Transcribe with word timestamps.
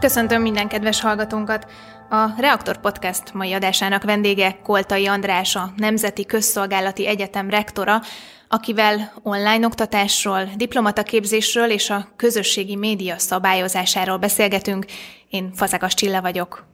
Köszöntöm 0.00 0.42
minden 0.42 0.68
kedves 0.68 1.00
hallgatónkat! 1.00 1.66
A 2.10 2.40
Reaktor 2.40 2.76
Podcast 2.76 3.34
mai 3.34 3.52
adásának 3.52 4.04
vendége 4.04 4.56
Koltai 4.62 5.06
András, 5.06 5.56
a 5.56 5.72
Nemzeti 5.76 6.26
Közszolgálati 6.26 7.06
Egyetem 7.06 7.50
rektora, 7.50 8.00
akivel 8.48 9.12
online 9.22 9.66
oktatásról, 9.66 10.48
diplomataképzésről 10.56 11.70
és 11.70 11.90
a 11.90 12.08
közösségi 12.16 12.76
média 12.76 13.18
szabályozásáról 13.18 14.16
beszélgetünk. 14.16 14.84
Én 15.28 15.52
Fazekas 15.54 15.94
Csilla 15.94 16.20
vagyok. 16.20 16.64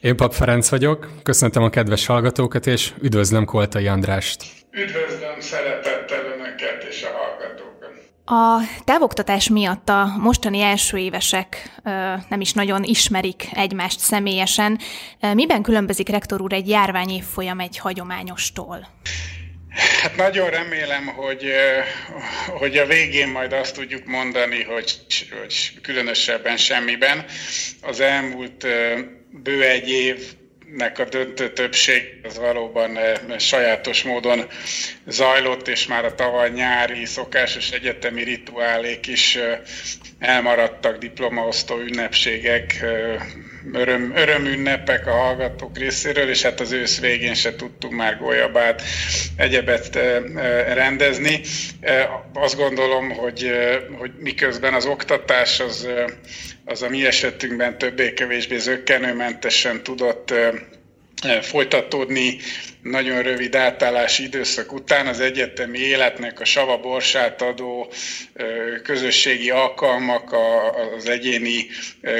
Én 0.00 0.16
Pap 0.16 0.32
Ferenc 0.32 0.68
vagyok, 0.68 1.10
köszöntöm 1.22 1.62
a 1.62 1.70
kedves 1.70 2.06
hallgatókat, 2.06 2.66
és 2.66 2.92
üdvözlöm 3.00 3.44
Koltai 3.44 3.86
Andrást. 3.86 4.44
Üdvözlöm 4.70 5.40
szeretettel 5.40 6.24
Önöket 6.24 6.86
és 6.88 7.02
a. 7.02 7.21
A 8.34 8.60
távoktatás 8.84 9.48
miatt 9.48 9.88
a 9.88 10.16
mostani 10.18 10.60
első 10.60 10.96
évesek 10.96 11.80
nem 12.28 12.40
is 12.40 12.52
nagyon 12.52 12.82
ismerik 12.82 13.46
egymást 13.54 13.98
személyesen. 13.98 14.78
Miben 15.34 15.62
különbözik 15.62 16.08
rektor 16.08 16.40
úr 16.40 16.52
egy 16.52 16.68
járványévfolyam 16.68 17.60
egy 17.60 17.78
hagyományostól? 17.78 18.88
Hát 20.02 20.16
nagyon 20.16 20.50
remélem, 20.50 21.06
hogy, 21.06 21.44
hogy 22.58 22.76
a 22.76 22.86
végén 22.86 23.28
majd 23.28 23.52
azt 23.52 23.74
tudjuk 23.74 24.06
mondani, 24.06 24.62
hogy, 24.62 24.98
hogy 25.40 25.80
különösebben 25.82 26.56
semmiben. 26.56 27.24
Az 27.82 28.00
elmúlt 28.00 28.66
bő 29.42 29.62
egy 29.62 29.88
év 29.88 30.34
nek 30.76 30.98
a 30.98 31.04
döntő 31.04 31.52
többség 31.52 32.20
az 32.22 32.38
valóban 32.38 32.96
eh, 32.96 33.14
sajátos 33.38 34.02
módon 34.02 34.46
zajlott, 35.06 35.68
és 35.68 35.86
már 35.86 36.04
a 36.04 36.14
tavaly 36.14 36.50
nyári 36.50 37.04
szokásos 37.04 37.70
egyetemi 37.70 38.22
rituálék 38.22 39.06
is 39.06 39.36
eh, 39.36 39.60
elmaradtak, 40.18 40.98
diplomaosztó 40.98 41.78
ünnepségek, 41.78 42.82
eh, 42.82 43.22
öröm, 43.72 44.12
örömünnepek 44.16 45.06
a 45.06 45.10
hallgatók 45.10 45.78
részéről, 45.78 46.28
és 46.28 46.42
hát 46.42 46.60
az 46.60 46.72
ősz 46.72 47.00
végén 47.00 47.34
se 47.34 47.56
tudtunk 47.56 47.94
már 47.94 48.18
gólyabát, 48.18 48.82
egyebet 49.36 49.94
rendezni. 50.74 51.40
Azt 52.32 52.56
gondolom, 52.56 53.10
hogy, 53.10 53.50
hogy 53.98 54.10
miközben 54.18 54.74
az 54.74 54.86
oktatás 54.86 55.60
az 55.60 55.88
az 56.64 56.82
a 56.82 56.88
mi 56.88 57.06
esetünkben 57.06 57.78
többé-kevésbé 57.78 58.58
zöggenőmentesen 58.58 59.82
tudott 59.82 60.34
folytatódni 61.40 62.36
nagyon 62.82 63.22
rövid 63.22 63.54
átállási 63.54 64.22
időszak 64.22 64.72
után 64.72 65.06
az 65.06 65.20
egyetemi 65.20 65.78
életnek 65.78 66.40
a 66.40 66.44
sava 66.44 66.78
borsát 66.78 67.42
adó 67.42 67.92
közösségi 68.82 69.50
alkalmak, 69.50 70.34
az 70.96 71.08
egyéni 71.08 71.66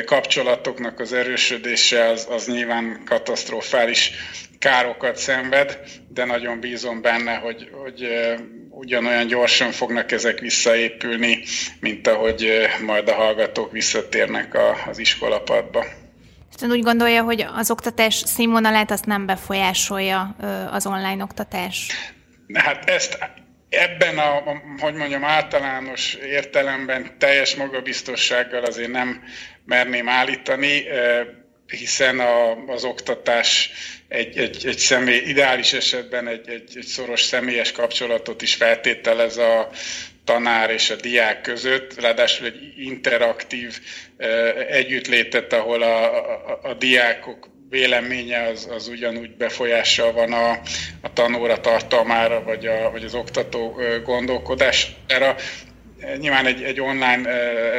kapcsolatoknak 0.05 1.01
az 1.01 1.13
erősödése 1.13 2.09
az, 2.09 2.27
az 2.31 2.47
nyilván 2.47 3.03
katasztrofális 3.05 4.11
károkat 4.59 5.17
szenved, 5.17 5.79
de 6.09 6.25
nagyon 6.25 6.61
bízom 6.61 7.01
benne, 7.01 7.35
hogy, 7.35 7.69
hogy 7.73 8.09
ugyanolyan 8.71 9.27
gyorsan 9.27 9.71
fognak 9.71 10.13
ezek 10.13 10.39
visszaépülni, 10.39 11.43
mint 11.81 12.07
ahogy 12.07 12.69
majd 12.85 13.09
a 13.09 13.15
hallgatók 13.15 13.73
visszatérnek 13.73 14.57
az 14.87 14.99
iskolapadba. 14.99 16.02
Ön 16.61 16.71
úgy 16.71 16.83
gondolja, 16.83 17.23
hogy 17.23 17.47
az 17.55 17.71
oktatás 17.71 18.15
színvonalát 18.15 18.91
azt 18.91 19.07
nem 19.07 19.27
befolyásolja 19.27 20.37
az 20.71 20.87
online 20.87 21.23
oktatás? 21.23 21.87
Hát 22.55 22.91
ezt 22.91 23.19
ebben 23.69 24.19
a, 24.19 24.43
hogy 24.79 24.95
mondjam, 24.95 25.25
általános 25.25 26.15
értelemben 26.15 27.19
teljes 27.19 27.55
magabiztossággal 27.55 28.65
azért 28.65 28.91
nem 28.91 29.23
merném 29.65 30.09
állítani, 30.09 30.85
hiszen 31.67 32.21
a, 32.21 32.65
az 32.67 32.85
oktatás 32.85 33.71
egy, 34.09 34.39
egy, 34.39 34.67
egy 34.67 34.79
személy, 34.79 35.23
ideális 35.27 35.73
esetben 35.73 36.29
egy, 36.29 36.49
egy, 36.49 36.73
egy 36.75 36.85
szoros 36.87 37.23
személyes 37.23 37.73
kapcsolatot 37.73 38.43
is 38.43 38.55
feltételez 38.55 39.37
a 39.37 39.71
tanár 40.25 40.71
és 40.71 40.91
a 40.91 40.97
diák 40.97 41.41
között, 41.41 42.01
ráadásul 42.01 42.47
egy 42.47 42.73
interaktív 42.77 43.81
együttlétet, 44.69 45.53
ahol 45.53 45.83
a, 45.83 46.05
a, 46.15 46.61
a 46.63 46.75
diákok 46.75 47.51
véleménye 47.71 48.43
az, 48.43 48.69
az 48.71 48.89
ugyanúgy 48.89 49.31
befolyással 49.31 50.13
van 50.13 50.33
a, 50.33 50.51
a 51.01 51.13
tanóra 51.13 51.61
tartalmára, 51.61 52.43
vagy, 52.43 52.67
a, 52.67 52.91
vagy 52.91 53.05
az 53.05 53.15
oktató 53.15 53.81
gondolkodására. 54.05 55.37
Nyilván 56.19 56.47
egy, 56.47 56.63
egy 56.63 56.81
online 56.81 57.23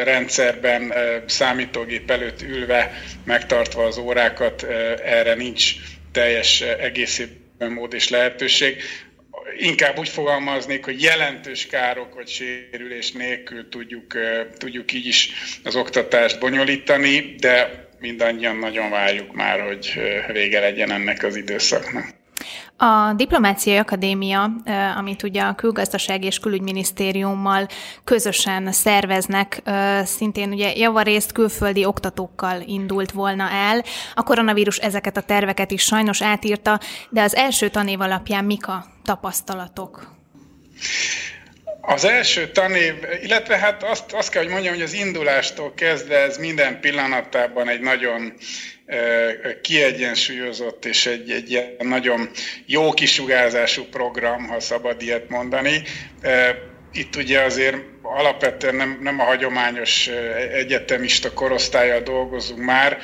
rendszerben 0.03 0.93
számítógép 1.25 2.11
előtt 2.11 2.41
ülve, 2.41 3.01
megtartva 3.25 3.83
az 3.83 3.97
órákat, 3.97 4.63
erre 5.03 5.33
nincs 5.33 5.73
teljes 6.11 6.61
egészében 6.61 7.71
mód 7.71 7.93
és 7.93 8.09
lehetőség. 8.09 8.81
Inkább 9.57 9.99
úgy 9.99 10.09
fogalmaznék, 10.09 10.85
hogy 10.85 11.01
jelentős 11.01 11.67
károk 11.67 12.13
vagy 12.13 12.27
sérülés 12.27 13.11
nélkül 13.11 13.69
tudjuk, 13.69 14.13
tudjuk 14.57 14.93
így 14.93 15.05
is 15.05 15.29
az 15.63 15.75
oktatást 15.75 16.39
bonyolítani, 16.39 17.35
de 17.39 17.87
mindannyian 17.99 18.55
nagyon 18.55 18.89
várjuk 18.89 19.33
már, 19.33 19.59
hogy 19.61 19.93
vége 20.31 20.59
legyen 20.59 20.91
ennek 20.91 21.23
az 21.23 21.35
időszaknak. 21.35 22.05
A 22.77 23.13
Diplomáciai 23.15 23.77
Akadémia, 23.77 24.51
amit 24.97 25.23
ugye 25.23 25.41
a 25.41 25.55
Külgazdaság 25.55 26.23
és 26.23 26.39
Külügyminisztériummal 26.39 27.67
közösen 28.03 28.71
szerveznek, 28.71 29.61
szintén 30.03 30.51
ugye 30.51 30.73
javarészt 30.75 31.31
külföldi 31.31 31.85
oktatókkal 31.85 32.61
indult 32.65 33.11
volna 33.11 33.49
el. 33.49 33.83
A 34.13 34.23
koronavírus 34.23 34.77
ezeket 34.77 35.17
a 35.17 35.21
terveket 35.21 35.71
is 35.71 35.81
sajnos 35.81 36.21
átírta, 36.21 36.79
de 37.09 37.21
az 37.21 37.35
első 37.35 37.69
tanév 37.69 38.01
alapján 38.01 38.45
mik 38.45 38.67
a 38.67 38.85
tapasztalatok? 39.03 40.11
Az 41.81 42.05
első 42.05 42.51
tanév, 42.51 42.93
illetve 43.21 43.57
hát 43.57 43.83
azt, 43.83 44.13
azt 44.13 44.29
kell, 44.29 44.43
hogy 44.43 44.51
mondjam, 44.51 44.73
hogy 44.73 44.83
az 44.83 44.93
indulástól 44.93 45.73
kezdve 45.73 46.17
ez 46.17 46.37
minden 46.37 46.79
pillanatában 46.79 47.69
egy 47.69 47.79
nagyon 47.79 48.33
kiegyensúlyozott 49.61 50.85
és 50.85 51.05
egy, 51.05 51.31
egy 51.31 51.51
ilyen 51.51 51.75
nagyon 51.79 52.29
jó 52.65 52.91
kisugárzású 52.91 53.83
program, 53.83 54.47
ha 54.47 54.59
szabad 54.59 55.01
ilyet 55.01 55.29
mondani. 55.29 55.81
Itt 56.93 57.15
ugye 57.15 57.41
azért 57.41 57.77
alapvetően 58.01 58.75
nem, 58.75 58.97
nem 59.01 59.19
a 59.19 59.23
hagyományos 59.23 60.07
egyetemista 60.53 61.33
korosztályjal 61.33 61.99
dolgozunk 61.99 62.63
már, 62.63 62.97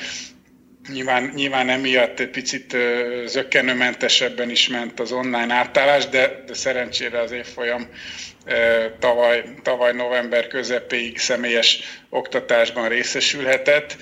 Nyilván, 0.94 1.32
nyilván 1.36 1.70
emiatt 1.70 2.20
egy 2.20 2.30
picit 2.30 2.78
zöggenőmentesebben 3.26 4.50
is 4.50 4.68
ment 4.68 5.00
az 5.00 5.12
online 5.12 5.54
átállás, 5.54 6.08
de, 6.08 6.44
de 6.46 6.54
szerencsére 6.54 7.20
az 7.20 7.32
évfolyam 7.32 7.90
tavaly, 9.00 9.44
tavaly 9.64 9.94
november 9.94 10.48
közepéig 10.48 11.18
személyes 11.18 11.80
oktatásban 12.10 12.90
részesülhetett. 12.90 13.98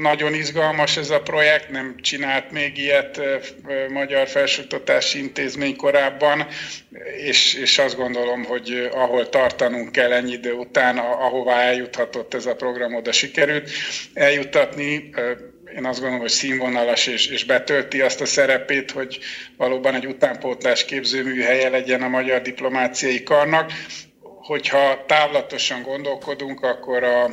Nagyon 0.00 0.34
izgalmas 0.34 0.96
ez 0.96 1.10
a 1.10 1.20
projekt, 1.20 1.70
nem 1.70 1.96
csinált 2.00 2.50
még 2.50 2.78
ilyet 2.78 3.20
Magyar 3.88 4.28
Felsőoktatási 4.28 5.18
Intézmény 5.18 5.76
korábban, 5.76 6.46
és, 7.16 7.54
és 7.54 7.78
azt 7.78 7.96
gondolom, 7.96 8.44
hogy 8.44 8.88
ahol 8.92 9.28
tartanunk 9.28 9.92
kell 9.92 10.12
ennyi 10.12 10.32
idő 10.32 10.52
után, 10.52 10.98
ahová 10.98 11.60
eljuthatott 11.60 12.34
ez 12.34 12.46
a 12.46 12.54
program, 12.54 12.94
oda 12.94 13.12
sikerült 13.12 13.70
eljutatni 14.14 15.10
én 15.76 15.84
azt 15.84 15.98
gondolom, 15.98 16.20
hogy 16.20 16.30
színvonalas 16.30 17.06
és, 17.06 17.26
és 17.26 17.44
betölti 17.44 18.00
azt 18.00 18.20
a 18.20 18.26
szerepét, 18.26 18.90
hogy 18.90 19.18
valóban 19.56 19.94
egy 19.94 20.06
utánpótlás 20.06 20.84
képzőműhelye 20.84 21.68
legyen 21.68 22.02
a 22.02 22.08
magyar 22.08 22.42
diplomáciai 22.42 23.22
karnak. 23.22 23.72
Hogyha 24.20 25.04
távlatosan 25.06 25.82
gondolkodunk, 25.82 26.62
akkor 26.62 27.02
a, 27.02 27.24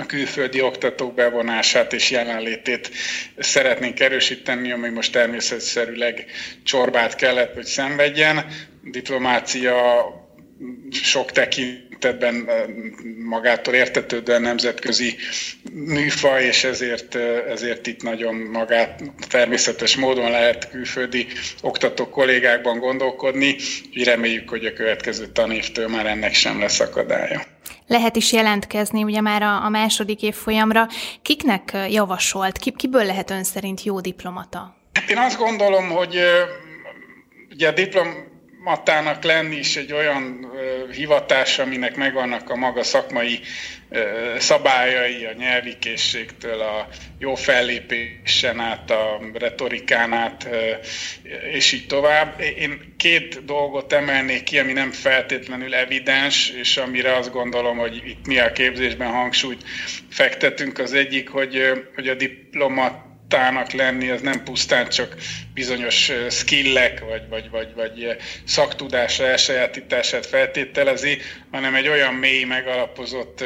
a 0.00 0.06
külföldi 0.06 0.60
oktatók 0.60 1.14
bevonását 1.14 1.92
és 1.92 2.10
jelenlétét 2.10 2.90
szeretnénk 3.38 4.00
erősíteni, 4.00 4.72
ami 4.72 4.88
most 4.88 5.12
természetszerűleg 5.12 6.24
csorbát 6.64 7.14
kellett, 7.14 7.54
hogy 7.54 7.64
szenvedjen. 7.64 8.46
Diplomácia 8.82 10.04
sok 10.90 11.32
tekintetben 11.32 11.89
magától 13.18 13.74
értetődően 13.74 14.42
nemzetközi 14.42 15.16
műfaj, 15.72 16.44
és 16.44 16.64
ezért, 16.64 17.14
ezért 17.48 17.86
itt 17.86 18.02
nagyon 18.02 18.34
magát 18.34 19.02
természetes 19.28 19.96
módon 19.96 20.30
lehet 20.30 20.70
külföldi 20.70 21.26
oktató 21.62 22.08
kollégákban 22.08 22.78
gondolkodni, 22.78 23.56
így 23.92 24.04
reméljük, 24.04 24.48
hogy 24.48 24.64
a 24.64 24.72
következő 24.72 25.26
tanévtől 25.26 25.88
már 25.88 26.06
ennek 26.06 26.34
sem 26.34 26.60
lesz 26.60 26.80
akadálya. 26.80 27.42
Lehet 27.86 28.16
is 28.16 28.32
jelentkezni 28.32 29.02
ugye 29.02 29.20
már 29.20 29.42
a, 29.42 29.64
a 29.64 29.68
második 29.68 30.22
évfolyamra. 30.22 30.88
Kiknek 31.22 31.76
javasolt, 31.88 32.58
ki, 32.58 32.72
kiből 32.76 33.04
lehet 33.04 33.30
ön 33.30 33.44
szerint 33.44 33.82
jó 33.82 34.00
diplomata? 34.00 34.76
Hát 34.92 35.10
én 35.10 35.18
azt 35.18 35.38
gondolom, 35.38 35.88
hogy 35.88 36.18
ugye 37.50 37.68
a 37.68 37.72
diplom 37.72 38.29
matának 38.62 39.22
lenni 39.24 39.56
is 39.56 39.76
egy 39.76 39.92
olyan 39.92 40.52
hivatás, 40.92 41.58
aminek 41.58 41.96
megvannak 41.96 42.50
a 42.50 42.56
maga 42.56 42.82
szakmai 42.82 43.40
szabályai, 44.38 45.24
a 45.24 45.32
nyelvi 45.32 45.78
készségtől 45.78 46.60
a 46.60 46.88
jó 47.18 47.34
fellépésen 47.34 48.60
át, 48.60 48.90
a 48.90 49.20
retorikán 49.32 50.12
át, 50.12 50.48
és 51.52 51.72
így 51.72 51.86
tovább. 51.86 52.40
Én 52.58 52.94
két 52.96 53.44
dolgot 53.44 53.92
emelnék 53.92 54.42
ki, 54.42 54.58
ami 54.58 54.72
nem 54.72 54.90
feltétlenül 54.90 55.74
evidens, 55.74 56.50
és 56.50 56.76
amire 56.76 57.16
azt 57.16 57.32
gondolom, 57.32 57.76
hogy 57.76 58.02
itt 58.06 58.26
mi 58.26 58.38
a 58.38 58.52
képzésben 58.52 59.10
hangsúlyt 59.10 59.64
fektetünk. 60.10 60.78
Az 60.78 60.92
egyik, 60.92 61.28
hogy, 61.28 61.84
hogy 61.94 62.08
a 62.08 62.14
diplomat 62.14 63.09
tának 63.30 63.72
lenni, 63.72 64.08
az 64.08 64.20
nem 64.20 64.42
pusztán 64.44 64.88
csak 64.88 65.16
bizonyos 65.54 66.12
skillek 66.30 67.00
vagy, 67.00 67.22
vagy, 67.28 67.50
vagy, 67.50 67.74
vagy 67.74 68.16
szaktudás 68.44 69.18
elsajátítását 69.18 70.26
feltételezi, 70.26 71.18
hanem 71.50 71.74
egy 71.74 71.88
olyan 71.88 72.14
mély 72.14 72.44
megalapozott 72.44 73.44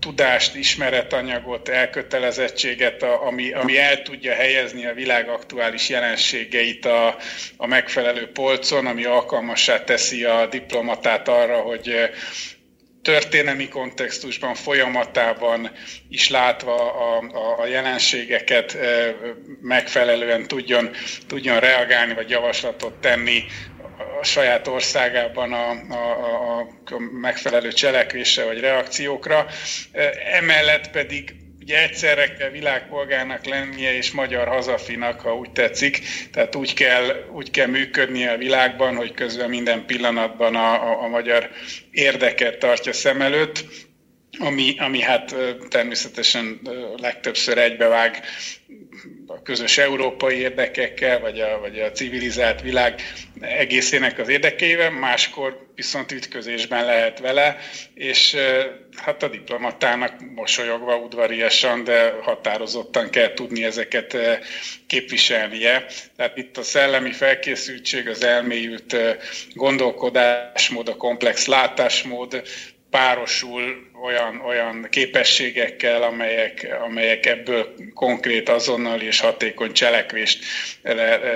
tudást, 0.00 0.54
ismeretanyagot, 0.54 1.68
elkötelezettséget, 1.68 3.02
ami, 3.02 3.52
ami 3.52 3.78
el 3.78 4.02
tudja 4.02 4.34
helyezni 4.34 4.86
a 4.86 4.94
világ 4.94 5.28
aktuális 5.28 5.88
jelenségeit 5.88 6.84
a, 6.84 7.16
a 7.56 7.66
megfelelő 7.66 8.30
polcon, 8.32 8.86
ami 8.86 9.04
alkalmassá 9.04 9.84
teszi 9.84 10.24
a 10.24 10.46
diplomatát 10.46 11.28
arra, 11.28 11.60
hogy 11.60 12.10
történelmi 13.06 13.68
kontextusban, 13.68 14.54
folyamatában 14.54 15.70
is 16.08 16.28
látva 16.28 16.92
a, 16.92 17.18
a, 17.18 17.60
a 17.60 17.66
jelenségeket 17.66 18.76
megfelelően 19.60 20.46
tudjon, 20.46 20.90
tudjon 21.26 21.60
reagálni, 21.60 22.14
vagy 22.14 22.30
javaslatot 22.30 23.00
tenni 23.00 23.44
a 24.20 24.24
saját 24.24 24.66
országában 24.66 25.52
a, 25.52 25.70
a, 25.70 26.60
a 26.60 26.98
megfelelő 27.20 27.72
cselekvésre 27.72 28.44
vagy 28.44 28.60
reakciókra. 28.60 29.46
Emellett 30.32 30.90
pedig 30.90 31.34
ugye 31.66 31.82
egyszerre 31.82 32.32
kell 32.32 32.50
világpolgárnak 32.50 33.44
lennie, 33.44 33.96
és 33.96 34.10
magyar 34.10 34.48
hazafinak, 34.48 35.20
ha 35.20 35.36
úgy 35.36 35.50
tetszik. 35.50 36.00
Tehát 36.32 36.54
úgy 36.54 36.74
kell, 36.74 37.26
úgy 37.32 37.50
kell 37.50 37.66
működnie 37.66 38.32
a 38.32 38.36
világban, 38.36 38.96
hogy 38.96 39.14
közben 39.14 39.48
minden 39.48 39.86
pillanatban 39.86 40.56
a, 40.56 40.72
a, 40.72 41.02
a 41.02 41.08
magyar 41.08 41.50
érdeket 41.90 42.58
tartja 42.58 42.92
szem 42.92 43.22
előtt, 43.22 43.64
ami, 44.38 44.74
ami 44.78 45.00
hát 45.00 45.34
természetesen 45.68 46.60
legtöbbször 46.96 47.58
egybevág 47.58 48.22
a 49.26 49.42
közös 49.42 49.78
európai 49.78 50.36
érdekekkel, 50.36 51.20
vagy 51.20 51.40
a, 51.40 51.58
vagy 51.60 51.80
a 51.80 51.90
civilizált 51.90 52.60
világ 52.60 53.02
egészének 53.40 54.18
az 54.18 54.28
érdekeivel, 54.28 54.90
máskor 54.90 55.66
viszont 55.74 56.12
ütközésben 56.12 56.84
lehet 56.84 57.18
vele, 57.18 57.56
és 57.94 58.36
hát 58.96 59.22
a 59.22 59.28
diplomatának 59.28 60.14
mosolyogva, 60.34 60.96
udvariasan, 60.96 61.84
de 61.84 62.14
határozottan 62.22 63.10
kell 63.10 63.32
tudni 63.32 63.64
ezeket 63.64 64.16
képviselnie. 64.86 65.86
Tehát 66.16 66.36
itt 66.36 66.56
a 66.56 66.62
szellemi 66.62 67.12
felkészültség, 67.12 68.08
az 68.08 68.22
elmélyült 68.22 68.96
gondolkodásmód, 69.54 70.88
a 70.88 70.96
komplex 70.96 71.46
látásmód, 71.46 72.42
párosul 72.90 73.90
olyan, 74.02 74.40
olyan 74.40 74.86
képességekkel, 74.90 76.02
amelyek, 76.02 76.76
amelyek 76.84 77.26
ebből 77.26 77.74
konkrét, 77.94 78.48
azonnal 78.48 79.00
és 79.00 79.20
hatékony 79.20 79.72
cselekvést 79.72 80.44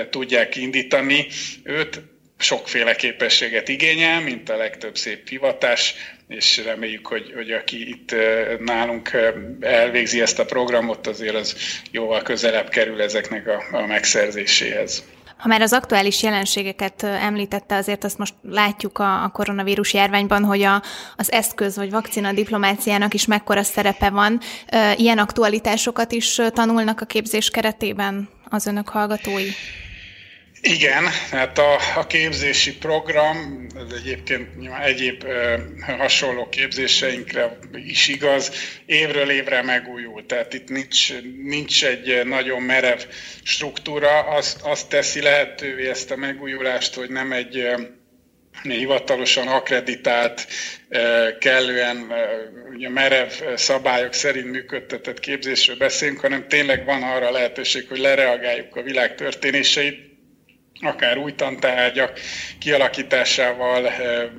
tudják 0.09 0.55
indítani. 0.55 1.27
Őt 1.63 2.01
sokféle 2.37 2.95
képességet 2.95 3.67
igényel, 3.67 4.21
mint 4.21 4.49
a 4.49 4.57
legtöbb 4.57 4.97
szép 4.97 5.27
hivatás, 5.27 5.93
és 6.27 6.61
reméljük, 6.65 7.07
hogy, 7.07 7.31
hogy 7.35 7.51
aki 7.51 7.89
itt 7.89 8.15
nálunk 8.59 9.11
elvégzi 9.59 10.21
ezt 10.21 10.39
a 10.39 10.45
programot, 10.45 11.07
azért 11.07 11.35
az 11.35 11.55
jóval 11.91 12.21
közelebb 12.21 12.69
kerül 12.69 13.01
ezeknek 13.01 13.47
a, 13.47 13.63
a 13.71 13.85
megszerzéséhez. 13.85 15.03
Ha 15.41 15.47
már 15.47 15.61
az 15.61 15.73
aktuális 15.73 16.23
jelenségeket 16.23 17.03
említette, 17.03 17.75
azért 17.75 18.03
azt 18.03 18.17
most 18.17 18.33
látjuk 18.49 18.97
a, 18.97 19.23
a 19.23 19.29
koronavírus 19.29 19.93
járványban, 19.93 20.43
hogy 20.43 20.61
a, 20.61 20.81
az 21.15 21.31
eszköz 21.31 21.75
vagy 21.75 21.91
vakcina 21.91 22.33
diplomáciának 22.33 23.13
is 23.13 23.25
mekkora 23.25 23.63
szerepe 23.63 24.09
van. 24.09 24.39
Ilyen 24.95 25.17
aktualitásokat 25.17 26.11
is 26.11 26.41
tanulnak 26.53 27.01
a 27.01 27.05
képzés 27.05 27.49
keretében 27.49 28.29
az 28.49 28.65
önök 28.65 28.89
hallgatói? 28.89 29.49
Igen, 30.61 31.07
hát 31.31 31.57
a, 31.57 31.77
a 31.95 32.07
képzési 32.07 32.77
program, 32.77 33.67
ez 33.75 33.97
egyébként 33.97 34.47
egyéb 34.83 35.23
e, 35.23 35.59
hasonló 35.97 36.49
képzéseinkre 36.49 37.57
is 37.73 38.07
igaz, 38.07 38.51
évről 38.85 39.29
évre 39.29 39.61
megújul. 39.61 40.25
Tehát 40.25 40.53
itt 40.53 40.69
nincs, 40.69 41.13
nincs 41.43 41.85
egy 41.85 42.25
nagyon 42.25 42.61
merev 42.61 42.99
struktúra, 43.43 44.19
azt, 44.19 44.61
azt 44.61 44.89
teszi 44.89 45.21
lehetővé 45.21 45.89
ezt 45.89 46.11
a 46.11 46.15
megújulást, 46.15 46.93
hogy 46.93 47.09
nem 47.09 47.31
egy 47.31 47.67
hivatalosan 48.63 49.47
akreditált, 49.47 50.47
kellően 51.39 52.11
ugye 52.73 52.89
merev 52.89 53.29
szabályok 53.55 54.13
szerint 54.13 54.51
működtetett 54.51 55.19
képzésről 55.19 55.77
beszélünk, 55.77 56.19
hanem 56.19 56.47
tényleg 56.47 56.85
van 56.85 57.03
arra 57.03 57.31
lehetőség, 57.31 57.87
hogy 57.87 57.99
lereagáljuk 57.99 58.75
a 58.75 58.81
világ 58.81 59.15
történéseit, 59.15 60.10
akár 60.81 61.17
új 61.17 61.35
tantárgyak 61.35 62.19
kialakításával, 62.59 63.87
eh, 63.87 64.29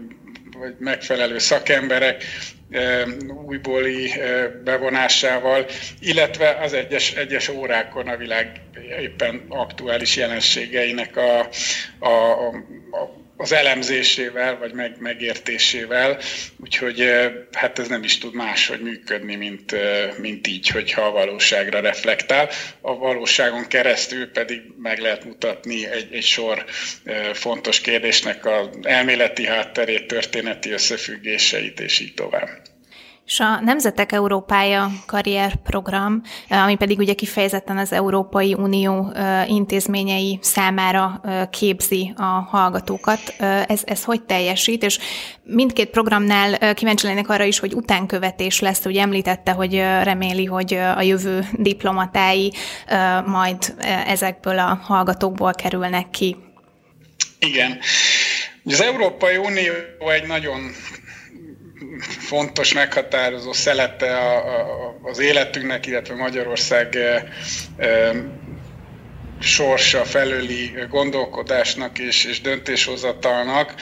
vagy 0.58 0.74
megfelelő 0.78 1.38
szakemberek 1.38 2.24
eh, 2.70 3.02
újbóli 3.46 4.10
eh, 4.10 4.48
bevonásával, 4.64 5.66
illetve 6.00 6.58
az 6.60 6.72
egyes, 6.72 7.12
egyes 7.12 7.48
órákon 7.48 8.08
a 8.08 8.16
világ 8.16 8.60
éppen 9.00 9.44
aktuális 9.48 10.16
jelenségeinek 10.16 11.16
a, 11.16 11.48
a, 11.98 12.08
a, 12.08 12.46
a 12.90 13.21
az 13.42 13.52
elemzésével, 13.52 14.58
vagy 14.58 14.72
meg, 14.72 14.96
megértésével, 14.98 16.18
úgyhogy 16.56 17.12
hát 17.52 17.78
ez 17.78 17.88
nem 17.88 18.02
is 18.02 18.18
tud 18.18 18.34
máshogy 18.34 18.80
működni, 18.80 19.34
mint, 19.34 19.74
mint 20.18 20.46
így, 20.46 20.68
hogyha 20.68 21.02
a 21.02 21.10
valóságra 21.10 21.80
reflektál. 21.80 22.48
A 22.80 22.96
valóságon 22.96 23.68
keresztül 23.68 24.30
pedig 24.30 24.60
meg 24.76 24.98
lehet 24.98 25.24
mutatni 25.24 25.86
egy, 25.86 26.14
egy 26.14 26.24
sor 26.24 26.64
fontos 27.32 27.80
kérdésnek 27.80 28.46
az 28.46 28.68
elméleti 28.82 29.46
hátterét, 29.46 30.06
történeti 30.06 30.70
összefüggéseit, 30.70 31.80
és 31.80 32.00
így 32.00 32.14
tovább. 32.14 32.71
És 33.32 33.40
a 33.40 33.60
Nemzetek 33.60 34.12
Európája 34.12 34.90
karrierprogram, 35.06 36.22
ami 36.48 36.76
pedig 36.76 36.98
ugye 36.98 37.14
kifejezetten 37.14 37.78
az 37.78 37.92
Európai 37.92 38.54
Unió 38.54 39.12
intézményei 39.46 40.38
számára 40.42 41.20
képzi 41.50 42.12
a 42.16 42.22
hallgatókat, 42.22 43.34
ez, 43.66 43.80
ez 43.84 44.04
hogy 44.04 44.22
teljesít? 44.22 44.82
És 44.82 44.98
mindkét 45.42 45.90
programnál 45.90 46.74
kíváncsi 46.74 47.06
lennék 47.06 47.28
arra 47.28 47.44
is, 47.44 47.58
hogy 47.58 47.74
utánkövetés 47.74 48.60
lesz, 48.60 48.84
ugye 48.84 49.00
említette, 49.00 49.52
hogy 49.52 49.74
reméli, 50.02 50.44
hogy 50.44 50.74
a 50.74 51.02
jövő 51.02 51.48
diplomatái 51.52 52.52
majd 53.26 53.74
ezekből 54.06 54.58
a 54.58 54.80
hallgatókból 54.82 55.52
kerülnek 55.52 56.10
ki. 56.10 56.36
Igen. 57.38 57.78
Az 58.64 58.80
Európai 58.80 59.36
Unió 59.36 59.72
egy 60.14 60.26
nagyon 60.26 60.60
fontos, 62.32 62.72
meghatározó 62.72 63.52
szelete 63.52 64.16
a, 64.16 64.36
a, 64.36 64.98
az 65.02 65.18
életünknek, 65.18 65.86
illetve 65.86 66.14
Magyarország 66.14 66.96
e, 66.96 67.24
e, 67.76 68.14
sorsa 69.40 70.04
felőli 70.04 70.72
gondolkodásnak 70.88 71.98
és, 71.98 72.24
és 72.24 72.40
döntéshozatalnak. 72.40 73.74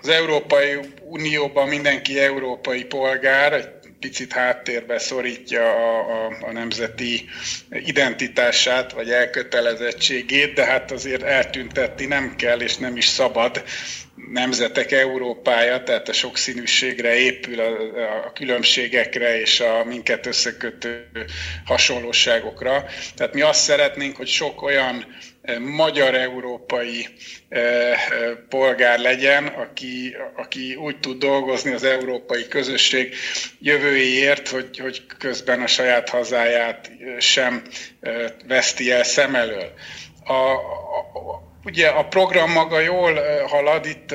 Az 0.00 0.08
Európai 0.08 0.78
Unióban 1.02 1.68
mindenki 1.68 2.20
európai 2.20 2.84
polgár, 2.84 3.52
egy 3.52 3.68
picit 4.00 4.32
háttérbe 4.32 4.98
szorítja 4.98 5.62
a, 5.62 5.98
a, 5.98 6.36
a 6.40 6.52
nemzeti 6.52 7.24
identitását, 7.70 8.92
vagy 8.92 9.10
elkötelezettségét, 9.10 10.54
de 10.54 10.64
hát 10.64 10.90
azért 10.90 11.22
eltüntetni 11.22 12.06
nem 12.06 12.36
kell, 12.36 12.60
és 12.60 12.76
nem 12.76 12.96
is 12.96 13.06
szabad 13.06 13.62
nemzetek 14.16 14.92
Európája, 14.92 15.82
tehát 15.82 16.08
a 16.08 16.12
sokszínűségre 16.12 17.14
épül, 17.18 17.60
a, 17.60 18.24
a 18.26 18.32
különbségekre 18.32 19.40
és 19.40 19.60
a 19.60 19.84
minket 19.84 20.26
összekötő 20.26 21.08
hasonlóságokra. 21.64 22.84
Tehát 23.16 23.34
mi 23.34 23.40
azt 23.40 23.60
szeretnénk, 23.62 24.16
hogy 24.16 24.26
sok 24.28 24.62
olyan 24.62 25.06
eh, 25.42 25.58
magyar-európai 25.58 27.08
eh, 27.48 27.60
eh, 27.92 27.98
polgár 28.48 28.98
legyen, 28.98 29.46
aki, 29.46 30.16
aki 30.36 30.74
úgy 30.74 30.98
tud 31.00 31.18
dolgozni 31.18 31.72
az 31.72 31.84
európai 31.84 32.48
közösség 32.48 33.14
jövőjéért, 33.60 34.48
hogy, 34.48 34.78
hogy 34.78 35.02
közben 35.18 35.62
a 35.62 35.66
saját 35.66 36.08
hazáját 36.08 36.90
sem 37.18 37.62
veszti 38.46 38.90
el 38.92 39.04
szem 39.04 39.34
elől. 39.34 39.72
A, 40.24 40.32
a, 40.32 41.45
Ugye 41.66 41.88
a 41.88 42.04
program 42.04 42.52
maga 42.52 42.80
jól 42.80 43.20
halad, 43.46 43.86
itt 43.86 44.14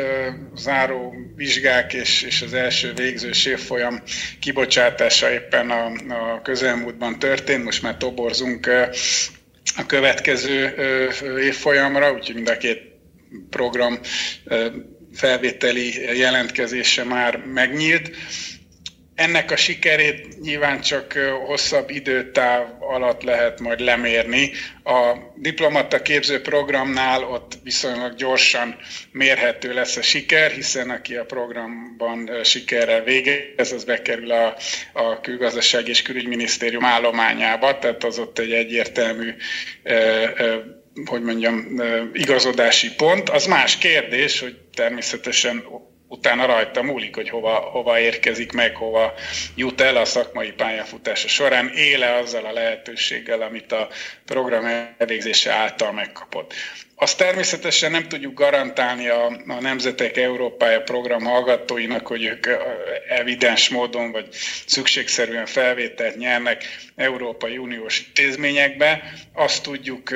záró 0.55 1.13
vizsgák 1.35 1.93
és, 1.93 2.21
és 2.21 2.41
az 2.41 2.53
első 2.53 2.93
végzős 2.93 3.45
évfolyam 3.45 4.01
kibocsátása 4.39 5.31
éppen 5.31 5.69
a, 5.69 5.85
a 6.09 6.41
közelmúltban 6.41 7.19
történt, 7.19 7.63
most 7.63 7.81
már 7.81 7.97
toborzunk 7.97 8.69
a 9.77 9.85
következő 9.85 10.75
évfolyamra, 11.39 12.11
úgyhogy 12.11 12.35
mind 12.35 12.49
a 12.49 12.57
két 12.57 12.81
program 13.49 13.99
felvételi 15.13 16.17
jelentkezése 16.17 17.03
már 17.03 17.37
megnyílt. 17.37 18.11
Ennek 19.21 19.51
a 19.51 19.55
sikerét 19.55 20.39
nyilván 20.41 20.81
csak 20.81 21.13
hosszabb 21.45 21.89
időtáv 21.89 22.67
alatt 22.79 23.21
lehet 23.23 23.59
majd 23.59 23.79
lemérni. 23.79 24.51
A 24.83 25.15
diplomata 25.35 26.01
képző 26.01 26.41
programnál 26.41 27.23
ott 27.23 27.57
viszonylag 27.63 28.15
gyorsan 28.15 28.75
mérhető 29.11 29.73
lesz 29.73 29.97
a 29.97 30.01
siker, 30.01 30.51
hiszen 30.51 30.89
aki 30.89 31.15
a 31.15 31.25
programban 31.25 32.43
sikerrel 32.43 33.03
végez, 33.03 33.71
az 33.71 33.83
bekerül 33.83 34.31
a, 34.31 34.55
a 34.93 35.19
külgazdaság 35.21 35.87
és 35.87 36.01
külügyminisztérium 36.01 36.85
állományába, 36.85 37.79
tehát 37.79 38.03
az 38.03 38.19
ott 38.19 38.39
egy 38.39 38.51
egyértelmű 38.51 39.33
hogy 41.05 41.21
mondjam, 41.21 41.81
igazodási 42.13 42.93
pont. 42.95 43.29
Az 43.29 43.45
más 43.45 43.77
kérdés, 43.77 44.39
hogy 44.39 44.55
természetesen 44.73 45.63
utána 46.11 46.45
rajta 46.45 46.81
múlik, 46.83 47.15
hogy 47.15 47.29
hova, 47.29 47.53
hova 47.53 47.99
érkezik 47.99 48.51
meg, 48.51 48.75
hova 48.75 49.13
jut 49.55 49.81
el 49.81 49.95
a 49.95 50.05
szakmai 50.05 50.51
pályafutása 50.51 51.27
során, 51.27 51.71
éle 51.75 52.13
azzal 52.15 52.45
a 52.45 52.51
lehetőséggel, 52.51 53.41
amit 53.41 53.71
a 53.71 53.87
program 54.25 54.65
elvégzése 54.97 55.51
által 55.51 55.91
megkapott. 55.91 56.53
Azt 57.01 57.17
természetesen 57.17 57.91
nem 57.91 58.07
tudjuk 58.07 58.33
garantálni 58.33 59.07
a, 59.07 59.25
a 59.47 59.59
Nemzetek 59.59 60.17
Európája 60.17 60.81
program 60.81 61.23
hallgatóinak, 61.23 62.07
hogy 62.07 62.23
ők 62.23 62.47
evidens 63.09 63.69
módon 63.69 64.11
vagy 64.11 64.27
szükségszerűen 64.65 65.45
felvételt 65.45 66.17
nyernek 66.17 66.63
Európai 66.95 67.57
Uniós 67.57 67.99
intézményekbe. 68.07 69.13
Azt 69.33 69.63
tudjuk 69.63 70.09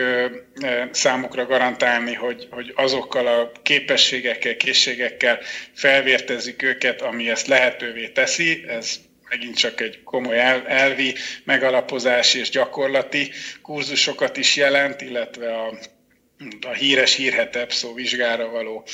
számukra 0.91 1.45
garantálni, 1.45 2.13
hogy, 2.13 2.47
hogy 2.51 2.73
azokkal 2.75 3.27
a 3.27 3.51
képességekkel, 3.63 4.57
készségekkel 4.57 5.39
felvértezik 5.85 6.63
őket, 6.63 7.01
ami 7.01 7.29
ezt 7.29 7.47
lehetővé 7.47 8.07
teszi. 8.07 8.63
Ez 8.67 8.95
megint 9.29 9.57
csak 9.57 9.81
egy 9.81 10.03
komoly 10.03 10.39
elvi 10.65 11.15
megalapozás 11.43 12.33
és 12.33 12.49
gyakorlati 12.49 13.31
kurzusokat 13.61 14.37
is 14.37 14.55
jelent, 14.55 15.01
illetve 15.01 15.55
a 15.55 15.73
a 16.67 16.73
híres 16.73 17.15
hírhet 17.15 17.55
EPSZO 17.55 17.93
vizsgára 17.93 18.49
való 18.49 18.87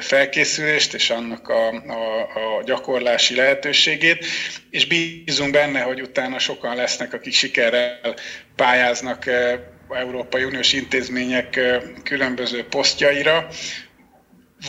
felkészülést 0.00 0.94
és 0.94 1.10
annak 1.10 1.48
a, 1.48 1.68
a, 1.68 2.20
a 2.58 2.62
gyakorlási 2.64 3.34
lehetőségét, 3.34 4.24
és 4.70 4.86
bízunk 4.86 5.52
benne, 5.52 5.80
hogy 5.80 6.00
utána 6.00 6.38
sokan 6.38 6.76
lesznek, 6.76 7.12
akik 7.12 7.32
sikerrel 7.32 8.14
pályáznak 8.56 9.24
Európai 9.88 10.44
Uniós 10.44 10.72
intézmények 10.72 11.60
különböző 12.02 12.64
posztjaira, 12.64 13.48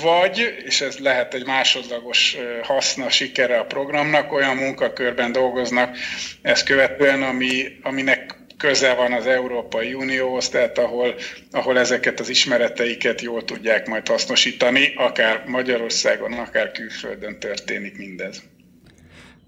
vagy, 0.02 0.62
és 0.66 0.82
ez 0.82 0.98
lehet 0.98 1.34
egy 1.34 1.46
másodlagos 1.46 2.38
haszna, 2.64 3.10
sikere 3.10 3.60
a 3.60 3.66
programnak, 3.66 4.32
olyan 4.32 4.56
munkakörben 4.56 5.32
dolgoznak 5.32 5.98
ezt 6.42 6.66
követően, 6.66 7.24
ami, 7.24 7.64
aminek 7.82 8.38
köze 8.58 8.94
van 8.94 9.14
az 9.14 9.26
Európai 9.26 9.94
Unióhoz, 9.94 10.50
tehát 10.50 10.78
ahol, 10.78 11.16
ahol 11.52 11.80
ezeket 11.80 12.20
az 12.20 12.30
ismereteiket 12.30 13.22
jól 13.22 13.44
tudják 13.44 13.88
majd 13.88 14.08
hasznosítani, 14.08 14.94
akár 14.96 15.44
Magyarországon, 15.48 16.34
akár 16.34 16.72
külföldön 16.72 17.40
történik 17.40 17.98
mindez. 17.98 18.44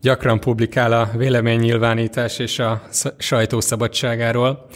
Gyakran 0.01 0.39
publikál 0.39 0.91
a 0.91 1.11
véleménynyilvánítás 1.17 2.39
és 2.39 2.59
a 2.59 2.87
sajtószabadságáról. 3.17 4.69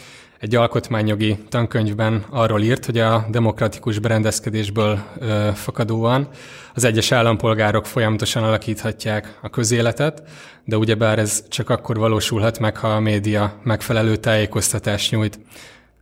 Egy 0.45 0.55
alkotmányjogi 0.55 1.37
tankönyvben 1.49 2.25
arról 2.29 2.61
írt, 2.61 2.85
hogy 2.85 2.97
a 2.97 3.25
demokratikus 3.29 3.99
berendezkedésből 3.99 4.99
ö, 5.19 5.49
fakadóan 5.53 6.27
az 6.73 6.83
egyes 6.83 7.11
állampolgárok 7.11 7.85
folyamatosan 7.85 8.43
alakíthatják 8.43 9.37
a 9.41 9.49
közéletet, 9.49 10.23
de 10.65 10.77
ugyebár 10.77 11.19
ez 11.19 11.43
csak 11.49 11.69
akkor 11.69 11.97
valósulhat 11.97 12.59
meg, 12.59 12.77
ha 12.77 12.87
a 12.87 12.99
média 12.99 13.59
megfelelő 13.63 14.15
tájékoztatást 14.15 15.11
nyújt. 15.11 15.39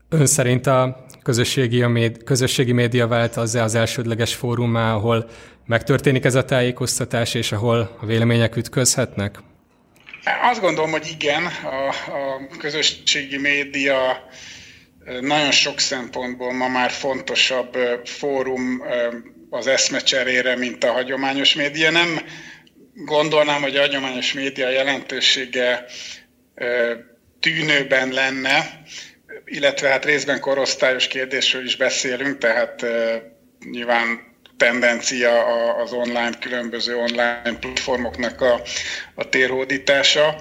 Ön 0.09 0.25
szerint 0.25 0.67
a 0.67 1.05
közösségi, 1.21 1.81
a 1.81 1.88
méd, 1.88 2.23
közösségi 2.23 2.71
média 2.71 3.07
vált 3.07 3.35
az 3.38 3.55
az 3.55 3.75
elsődleges 3.75 4.35
fórumá, 4.35 4.93
ahol 4.93 5.29
megtörténik 5.65 6.25
ez 6.25 6.35
a 6.35 6.45
tájékoztatás, 6.45 7.33
és 7.33 7.51
ahol 7.51 7.97
a 8.01 8.05
vélemények 8.05 8.55
ütközhetnek? 8.55 9.39
Azt 10.24 10.60
gondolom, 10.62 10.92
hogy 10.92 11.08
igen, 11.08 11.46
a, 11.46 11.88
a 11.88 12.48
közösségi 12.58 13.38
média 13.38 14.30
nagyon 15.22 15.51
sok 15.51 15.80
szempontból 15.80 16.53
ma 16.53 16.68
már 16.68 16.92
fontosabb 16.92 17.77
fórum 18.06 18.84
az 19.50 19.68
eszmecserére, 19.68 20.56
mint 20.56 20.84
a 20.84 20.92
hagyományos 20.92 21.56
média. 21.56 21.92
Nem 21.92 22.20
gondolnám, 22.94 23.62
hogy 23.62 23.75
a 23.75 23.80
hagyományos 23.80 24.34
média 24.34 24.70
jelentősége 24.70 25.86
tűnőben 27.39 28.12
lenne, 28.12 28.82
illetve 29.46 29.89
hát 29.89 30.06
részben 30.06 30.39
korosztályos 30.39 31.08
kérdésről 31.08 31.65
is 31.65 31.75
beszélünk, 31.75 32.38
tehát 32.38 32.86
nyilván 33.72 34.32
tendencia 34.57 35.45
az 35.75 35.93
online, 35.93 36.38
különböző 36.39 36.95
online 36.95 37.57
platformoknak 37.60 38.41
a, 38.41 38.62
a 39.15 39.29
térhódítása. 39.29 40.36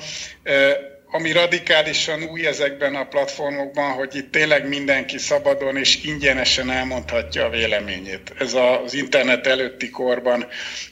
Ami 1.14 1.32
radikálisan 1.32 2.22
új 2.22 2.46
ezekben 2.46 2.94
a 2.94 3.04
platformokban, 3.04 3.92
hogy 3.92 4.14
itt 4.14 4.30
tényleg 4.32 4.68
mindenki 4.68 5.18
szabadon 5.18 5.76
és 5.76 6.04
ingyenesen 6.04 6.70
elmondhatja 6.70 7.44
a 7.44 7.50
véleményét. 7.50 8.32
Ez 8.38 8.54
az 8.54 8.94
internet 8.94 9.46
előtti 9.46 9.90
korban 9.90 10.46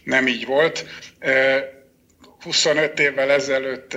nem 0.05 0.27
így 0.27 0.47
volt. 0.47 0.87
25 2.41 3.01
évvel 3.01 3.31
ezelőtt 3.31 3.97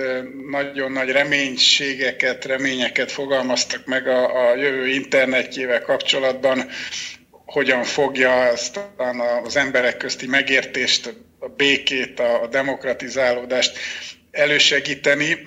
nagyon 0.50 0.92
nagy 0.92 1.10
reménységeket, 1.10 2.44
reményeket 2.44 3.12
fogalmaztak 3.12 3.86
meg 3.86 4.08
a, 4.08 4.48
a 4.48 4.56
jövő 4.56 4.88
internetjével 4.88 5.80
kapcsolatban, 5.80 6.68
hogyan 7.54 7.84
fogja 7.84 8.40
aztán 8.40 9.20
az 9.44 9.56
emberek 9.56 9.96
közti 9.96 10.26
megértést, 10.26 11.14
a 11.38 11.48
békét, 11.48 12.20
a 12.20 12.46
demokratizálódást 12.50 13.78
elősegíteni. 14.30 15.38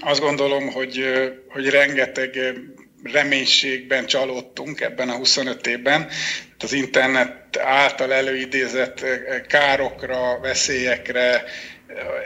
Azt 0.00 0.20
gondolom, 0.20 0.72
hogy, 0.72 1.04
hogy 1.48 1.68
rengeteg 1.68 2.38
reménységben 3.12 4.06
csalódtunk 4.06 4.80
ebben 4.80 5.08
a 5.08 5.16
25 5.16 5.66
évben. 5.66 6.08
Az 6.58 6.72
internet 6.72 7.56
által 7.58 8.12
előidézett 8.12 9.04
károkra, 9.46 10.38
veszélyekre, 10.40 11.44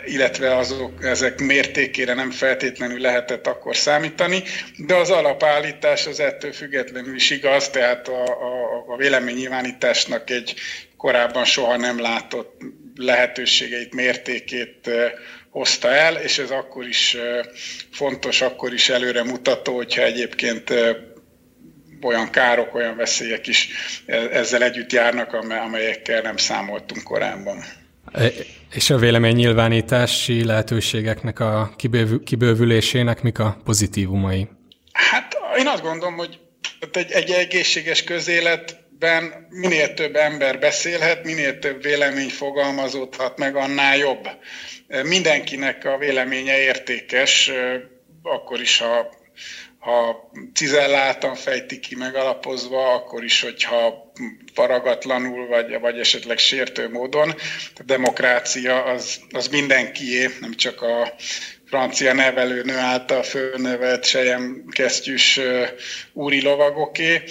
illetve 0.04 0.56
azok, 0.56 1.04
ezek 1.04 1.40
mértékére 1.40 2.14
nem 2.14 2.30
feltétlenül 2.30 3.00
lehetett 3.00 3.46
akkor 3.46 3.76
számítani, 3.76 4.42
de 4.76 4.94
az 4.94 5.10
alapállítás 5.10 6.06
az 6.06 6.20
ettől 6.20 6.52
függetlenül 6.52 7.14
is 7.14 7.30
igaz, 7.30 7.68
tehát 7.68 8.08
a, 8.08 8.24
a, 8.24 8.84
a 8.86 8.96
véleménynyilvánításnak 8.96 10.30
egy 10.30 10.54
korábban 10.96 11.44
soha 11.44 11.76
nem 11.76 12.00
látott 12.00 12.60
lehetőségeit, 12.96 13.94
mértékét 13.94 14.90
hozta 15.50 15.90
el, 15.90 16.16
és 16.16 16.38
ez 16.38 16.50
akkor 16.50 16.86
is 16.86 17.16
fontos, 17.92 18.40
akkor 18.40 18.72
is 18.72 18.88
előre 18.88 19.24
mutató, 19.24 19.76
hogyha 19.76 20.02
egyébként 20.02 20.72
olyan 22.02 22.30
károk, 22.30 22.74
olyan 22.74 22.96
veszélyek 22.96 23.46
is 23.46 23.68
ezzel 24.30 24.62
együtt 24.62 24.92
járnak, 24.92 25.32
amelyekkel 25.32 26.20
nem 26.20 26.36
számoltunk 26.36 27.02
korábban. 27.02 27.64
És 28.74 28.90
a 28.90 28.96
vélemény 28.96 29.34
nyilvánítási 29.34 30.44
lehetőségeknek 30.44 31.40
a 31.40 31.74
kibővülésének 32.24 33.22
mik 33.22 33.38
a 33.38 33.56
pozitívumai? 33.64 34.48
Hát 34.92 35.36
én 35.58 35.66
azt 35.66 35.82
gondolom, 35.82 36.16
hogy 36.16 36.38
egy, 36.92 37.10
egy 37.10 37.30
egészséges 37.30 38.04
közéletben 38.04 39.46
minél 39.50 39.94
több 39.94 40.16
ember 40.16 40.58
beszélhet, 40.58 41.24
minél 41.24 41.58
több 41.58 41.82
vélemény 41.82 42.28
fogalmazódhat 42.28 43.38
meg, 43.38 43.56
annál 43.56 43.96
jobb. 43.96 44.28
Mindenkinek 45.02 45.84
a 45.84 45.98
véleménye 45.98 46.58
értékes, 46.58 47.50
akkor 48.22 48.60
is, 48.60 48.78
ha 48.78 49.10
ha 49.78 50.30
cizelláltan 50.54 51.34
fejtik 51.34 51.80
ki 51.80 51.94
megalapozva, 51.94 52.94
akkor 52.94 53.24
is, 53.24 53.42
hogyha 53.42 54.12
faragatlanul, 54.54 55.46
vagy, 55.46 55.80
vagy 55.80 55.98
esetleg 55.98 56.38
sértő 56.38 56.88
módon. 56.88 57.34
A 57.74 57.82
demokrácia 57.84 58.82
az, 58.82 59.20
az 59.30 59.48
mindenkié, 59.48 60.28
nem 60.40 60.54
csak 60.54 60.82
a 60.82 61.14
francia 61.66 62.12
nevelőnő 62.12 62.76
által 62.76 63.22
fölnevelt 63.22 64.04
sejem 64.04 64.64
kesztyűs 64.70 65.40
úri 66.12 66.42
lovagoké. 66.42 67.22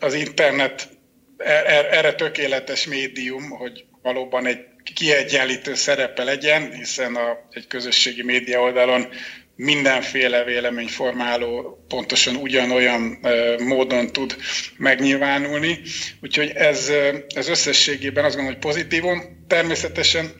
Az 0.00 0.14
internet 0.14 0.88
er, 1.36 1.66
er, 1.66 1.84
erre 1.84 2.14
tökéletes 2.14 2.86
médium, 2.86 3.50
hogy 3.50 3.84
valóban 4.02 4.46
egy 4.46 4.64
kiegyenlítő 4.94 5.74
szerepe 5.74 6.24
legyen, 6.24 6.72
hiszen 6.72 7.16
a, 7.16 7.38
egy 7.50 7.66
közösségi 7.66 8.22
média 8.22 8.60
oldalon 8.60 9.08
mindenféle 9.56 10.44
véleményformáló 10.44 11.84
pontosan 11.88 12.36
ugyanolyan 12.36 13.18
módon 13.58 14.06
tud 14.06 14.36
megnyilvánulni. 14.76 15.80
Úgyhogy 16.20 16.50
ez, 16.50 16.92
ez 17.34 17.48
összességében 17.48 18.24
azt 18.24 18.36
gondolom, 18.36 18.60
hogy 18.60 18.70
pozitívum. 18.70 19.44
Természetesen 19.48 20.30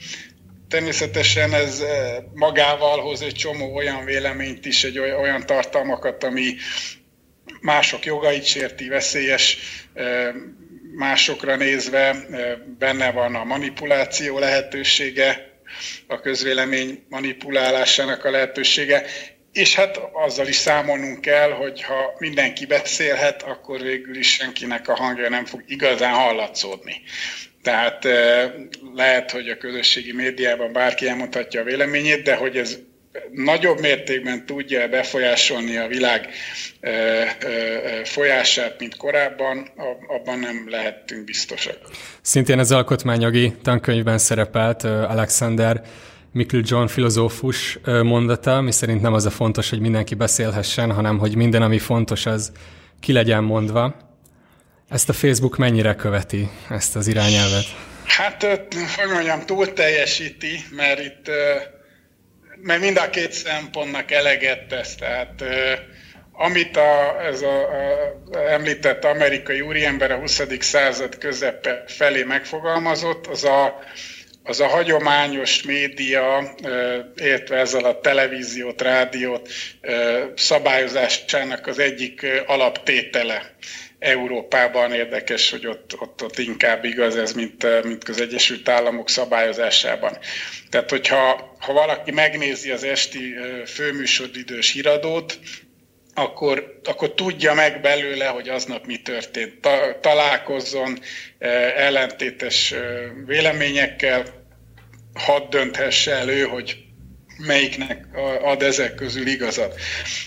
Természetesen 0.73 1.55
ez 1.55 1.85
magával 2.35 3.01
hoz 3.01 3.23
egy 3.23 3.35
csomó 3.35 3.75
olyan 3.75 4.05
véleményt 4.05 4.67
is, 4.67 4.85
egy 4.85 4.99
olyan 4.99 5.47
tartalmakat, 5.47 6.25
ami 6.25 6.55
mások 7.61 8.05
jogait 8.05 8.45
sérti, 8.45 8.89
veszélyes 8.89 9.59
másokra 10.97 11.57
nézve, 11.57 12.17
benne 12.79 13.11
van 13.11 13.35
a 13.35 13.45
manipuláció 13.45 14.39
lehetősége, 14.39 15.52
a 16.07 16.21
közvélemény 16.21 17.05
manipulálásának 17.09 18.25
a 18.25 18.31
lehetősége, 18.31 19.05
és 19.53 19.75
hát 19.75 20.01
azzal 20.13 20.47
is 20.47 20.57
számolnunk 20.57 21.21
kell, 21.21 21.51
hogy 21.51 21.83
ha 21.83 22.15
mindenki 22.19 22.67
beszélhet, 22.67 23.43
akkor 23.43 23.81
végül 23.81 24.17
is 24.17 24.33
senkinek 24.33 24.89
a 24.89 24.95
hangja 24.95 25.29
nem 25.29 25.45
fog 25.45 25.63
igazán 25.67 26.15
hallatszódni. 26.15 27.03
Tehát 27.63 28.09
lehet, 28.95 29.31
hogy 29.31 29.49
a 29.49 29.57
közösségi 29.57 30.13
médiában 30.13 30.73
bárki 30.73 31.09
elmondhatja 31.09 31.61
a 31.61 31.65
véleményét, 31.65 32.23
de 32.23 32.35
hogy 32.35 32.57
ez 32.57 32.79
nagyobb 33.33 33.81
mértékben 33.81 34.47
tudja 34.47 34.89
befolyásolni 34.89 35.77
a 35.77 35.87
világ 35.87 36.29
folyását, 38.05 38.79
mint 38.79 38.97
korábban, 38.97 39.71
abban 40.09 40.39
nem 40.39 40.67
lehettünk 40.71 41.25
biztosak. 41.25 41.79
Szintén 42.21 42.59
az 42.59 42.73
alkotmányjogi 42.73 43.53
tankönyvben 43.63 44.19
szerepelt 44.19 44.85
Alexander 44.85 45.83
Mikl 46.33 46.57
John 46.63 46.87
filozófus 46.87 47.79
mondata, 48.03 48.61
mi 48.61 48.73
szerint 48.73 49.03
nem 49.03 49.13
az 49.13 49.27
a 49.27 49.31
fontos, 49.31 49.71
hogy 49.71 49.81
mindenki 49.81 50.15
beszélhessen, 50.15 50.93
hanem 50.93 51.19
hogy 51.19 51.37
minden, 51.37 51.63
ami 51.63 51.79
fontos, 51.79 52.27
az 52.27 52.53
ki 53.01 53.13
legyen 53.13 53.45
mondva. 53.45 53.97
Ezt 54.89 55.09
a 55.09 55.13
Facebook 55.13 55.57
mennyire 55.57 55.95
követi, 55.95 56.49
ezt 56.71 56.97
az 56.97 57.07
irányelvet? 57.07 57.65
Hát, 58.05 58.43
hogy 58.97 59.13
mondjam, 59.13 59.47
túl 59.47 59.73
teljesíti, 59.73 60.65
mert 60.71 61.01
itt 61.01 61.31
mert 62.63 62.81
mind 62.81 62.97
a 62.97 63.11
két 63.11 63.33
szempontnak 63.33 64.11
eleget 64.11 64.67
tesz. 64.67 64.95
Tehát 64.95 65.45
amit 66.33 66.77
a, 66.77 67.23
ez 67.25 67.43
a, 67.43 67.69
a 67.69 68.51
említett 68.51 69.05
amerikai 69.05 69.61
úriember 69.61 70.11
a 70.11 70.17
20. 70.17 70.43
század 70.59 71.19
közepe 71.19 71.85
felé 71.87 72.23
megfogalmazott, 72.23 73.27
az 73.27 73.45
a, 73.45 73.79
az 74.43 74.61
a 74.61 74.67
hagyományos 74.67 75.63
média, 75.63 76.55
értve 77.17 77.57
ezzel 77.57 77.85
a 77.85 78.01
televíziót, 78.01 78.83
rádiót 78.83 79.49
szabályozásának 80.35 81.67
az 81.67 81.79
egyik 81.79 82.27
alaptétele. 82.47 83.55
Európában 84.03 84.93
érdekes, 84.93 85.51
hogy 85.51 85.67
ott, 85.67 86.01
ott, 86.01 86.23
ott 86.23 86.39
inkább 86.39 86.85
igaz 86.85 87.17
ez, 87.17 87.33
mint, 87.33 87.85
mint 87.85 88.09
az 88.09 88.21
Egyesült 88.21 88.69
Államok 88.69 89.09
szabályozásában. 89.09 90.19
Tehát, 90.71 90.91
hogyha 90.91 91.57
ha 91.59 91.73
valaki 91.73 92.11
megnézi 92.11 92.71
az 92.71 92.85
esti 92.85 93.35
főműsoridős 93.67 94.73
híradót, 94.73 95.39
akkor, 96.15 96.81
akkor 96.85 97.15
tudja 97.15 97.55
meg 97.55 97.81
belőle, 97.81 98.27
hogy 98.27 98.49
aznap 98.49 98.87
mi 98.87 98.97
történt. 98.97 99.61
Ta, 99.61 99.99
találkozzon 100.01 100.99
ellentétes 101.77 102.75
véleményekkel, 103.27 104.25
hadd 105.15 105.51
dönthesse 105.51 106.13
el 106.13 106.29
ő, 106.29 106.43
hogy 106.43 106.77
melyiknek 107.39 108.07
ad 108.43 108.63
ezek 108.63 108.95
közül 108.95 109.27
igazat. 109.27 109.81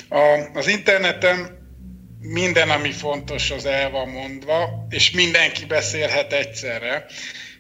A, 0.10 0.50
az 0.54 0.67
interneten 0.67 1.64
minden, 2.28 2.70
ami 2.70 2.92
fontos, 2.92 3.52
az 3.52 3.66
el 3.66 3.90
van 3.90 4.10
mondva, 4.10 4.86
és 4.90 5.12
mindenki 5.12 5.66
beszélhet 5.66 6.34
egyszerre. 6.34 7.06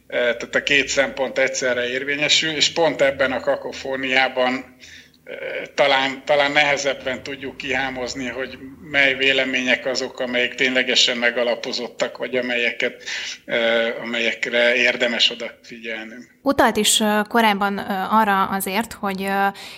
E, 0.07 0.17
tehát 0.17 0.55
a 0.55 0.63
két 0.63 0.87
szempont 0.87 1.37
egyszerre 1.37 1.89
érvényesül, 1.89 2.55
és 2.55 2.69
pont 2.69 3.01
ebben 3.01 3.31
a 3.31 3.39
kakofóniában 3.39 4.75
talán, 5.75 6.25
talán 6.25 6.51
nehezebben 6.51 7.23
tudjuk 7.23 7.57
kihámozni, 7.57 8.27
hogy 8.27 8.57
mely 8.91 9.15
vélemények 9.15 9.85
azok, 9.85 10.19
amelyek 10.19 10.55
ténylegesen 10.55 11.17
megalapozottak, 11.17 12.17
vagy 12.17 12.35
amelyeket, 12.35 13.03
amelyekre 14.01 14.75
érdemes 14.75 15.29
odafigyelnünk. 15.29 16.33
Utalt 16.41 16.77
is 16.77 17.03
korábban 17.27 17.77
arra 18.09 18.43
azért, 18.43 18.93
hogy 18.93 19.29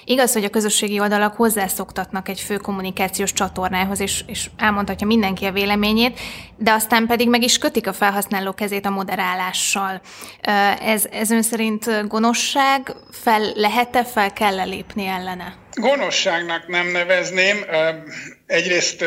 igaz, 0.05 0.33
hogy 0.33 0.43
a 0.43 0.49
közösségi 0.49 0.99
oldalak 0.99 1.35
hozzászoktatnak 1.35 2.29
egy 2.29 2.39
fő 2.39 2.57
kommunikációs 2.57 3.33
csatornához, 3.33 3.99
és, 3.99 4.23
és 4.27 4.49
elmondhatja 4.57 5.07
mindenki 5.07 5.45
a 5.45 5.51
véleményét, 5.51 6.19
de 6.57 6.71
aztán 6.71 7.05
pedig 7.05 7.29
meg 7.29 7.43
is 7.43 7.57
kötik 7.57 7.87
a 7.87 7.93
felhasználó 7.93 8.53
kezét 8.53 8.85
a 8.85 8.89
moderálással. 8.89 10.01
Ez, 10.81 11.05
ez 11.11 11.31
ön 11.31 11.41
szerint 11.41 12.07
gonoszság? 12.07 12.95
Fel 13.11 13.51
lehet-e, 13.55 14.03
fel 14.03 14.33
kell-e 14.33 14.63
lépni 14.63 15.05
ellene? 15.05 15.55
Gonoszságnak 15.73 16.67
nem 16.67 16.87
nevezném. 16.87 17.57
Egyrészt 18.47 19.03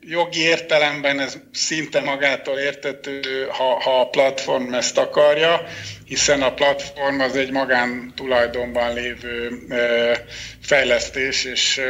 jogi 0.00 0.40
értelemben 0.40 1.20
ez 1.20 1.38
szinte 1.52 2.00
magától 2.00 2.58
értető, 2.58 3.46
ha, 3.50 3.80
ha 3.80 4.00
a 4.00 4.08
platform 4.08 4.74
ezt 4.74 4.98
akarja, 4.98 5.62
hiszen 6.04 6.42
a 6.42 6.54
platform 6.54 7.20
az 7.20 7.36
egy 7.36 7.50
magán 7.50 8.12
tulajdonban 8.16 8.94
lévő 8.94 9.50
fejlesztés, 10.62 11.44
és 11.44 11.80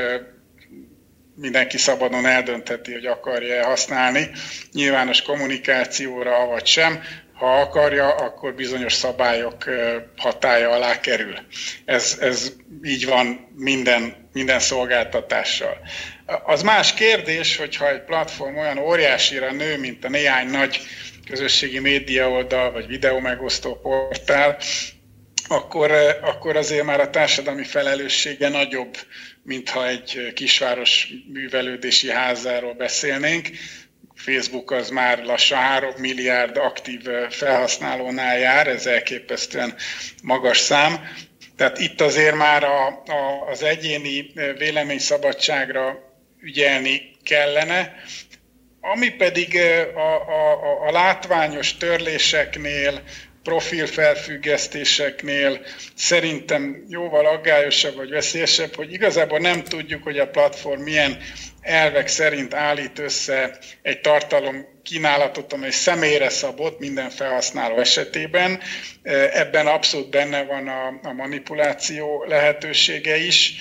mindenki 1.35 1.79
szabadon 1.79 2.27
eldöntheti, 2.27 2.93
hogy 2.93 3.07
akarja-e 3.07 3.65
használni 3.65 4.31
nyilvános 4.73 5.23
kommunikációra, 5.23 6.47
vagy 6.47 6.67
sem. 6.67 7.03
Ha 7.39 7.61
akarja, 7.61 8.15
akkor 8.15 8.55
bizonyos 8.55 8.93
szabályok 8.93 9.65
hatája 10.17 10.71
alá 10.71 11.01
kerül. 11.01 11.35
Ez, 11.85 12.19
ez 12.21 12.53
így 12.83 13.07
van 13.07 13.53
minden, 13.57 14.29
minden 14.33 14.61
szolgáltatással. 14.61 15.79
Az 16.45 16.63
más 16.63 16.95
kérdés, 16.95 17.57
hogyha 17.57 17.91
egy 17.91 18.03
platform 18.03 18.57
olyan 18.57 18.79
óriásira 18.79 19.53
nő, 19.53 19.79
mint 19.79 20.05
a 20.05 20.09
néhány 20.09 20.49
nagy 20.49 20.81
közösségi 21.29 21.79
média 21.79 22.31
oldal, 22.31 22.73
vagy 22.73 22.87
videó 22.87 23.19
megosztó 23.19 23.75
portál, 23.75 24.59
akkor, 25.49 25.93
akkor 26.23 26.57
azért 26.57 26.85
már 26.85 27.01
a 27.01 27.11
társadalmi 27.11 27.65
felelőssége 27.65 28.49
nagyobb, 28.49 28.97
mintha 29.43 29.89
egy 29.89 30.33
kisváros 30.35 31.09
művelődési 31.33 32.11
házáról 32.11 32.75
beszélnénk. 32.75 33.49
Facebook 34.19 34.71
az 34.71 34.91
már 34.91 35.23
lassan 35.25 35.59
3 35.59 35.95
milliárd 35.99 36.57
aktív 36.57 37.01
felhasználónál 37.31 38.39
jár, 38.39 38.67
ez 38.67 38.87
elképesztően 38.87 39.75
magas 40.23 40.59
szám. 40.59 41.09
Tehát 41.57 41.79
itt 41.79 42.01
azért 42.01 42.37
már 42.37 42.65
a, 42.65 42.87
a, 42.87 43.49
az 43.51 43.63
egyéni 43.63 44.33
véleményszabadságra 44.59 45.99
ügyelni 46.41 47.11
kellene. 47.23 47.95
Ami 48.81 49.09
pedig 49.09 49.59
a, 49.95 50.15
a, 50.15 50.87
a 50.87 50.91
látványos 50.91 51.77
törléseknél, 51.77 53.03
profilfelfüggesztéseknél 53.49 55.61
szerintem 55.95 56.85
jóval 56.89 57.27
aggályosabb 57.27 57.95
vagy 57.95 58.11
veszélyesebb, 58.11 58.75
hogy 58.75 58.93
igazából 58.93 59.39
nem 59.39 59.65
tudjuk, 59.65 60.03
hogy 60.03 60.19
a 60.19 60.29
platform 60.29 60.81
milyen 60.81 61.19
elvek 61.61 62.09
szerint 62.09 62.55
állít 62.55 62.99
össze 62.99 63.59
egy 63.83 64.01
tartalom 64.01 64.67
kínálatot, 64.83 65.53
amely 65.53 65.71
személyre 65.71 66.29
szabott 66.29 66.79
minden 66.79 67.11
felhasználó 67.11 67.79
esetében. 67.79 68.61
Ebben 69.33 69.67
abszolút 69.67 70.11
benne 70.11 70.45
van 70.45 70.69
a, 70.69 71.01
a 71.03 71.13
manipuláció 71.13 72.25
lehetősége 72.27 73.17
is 73.17 73.55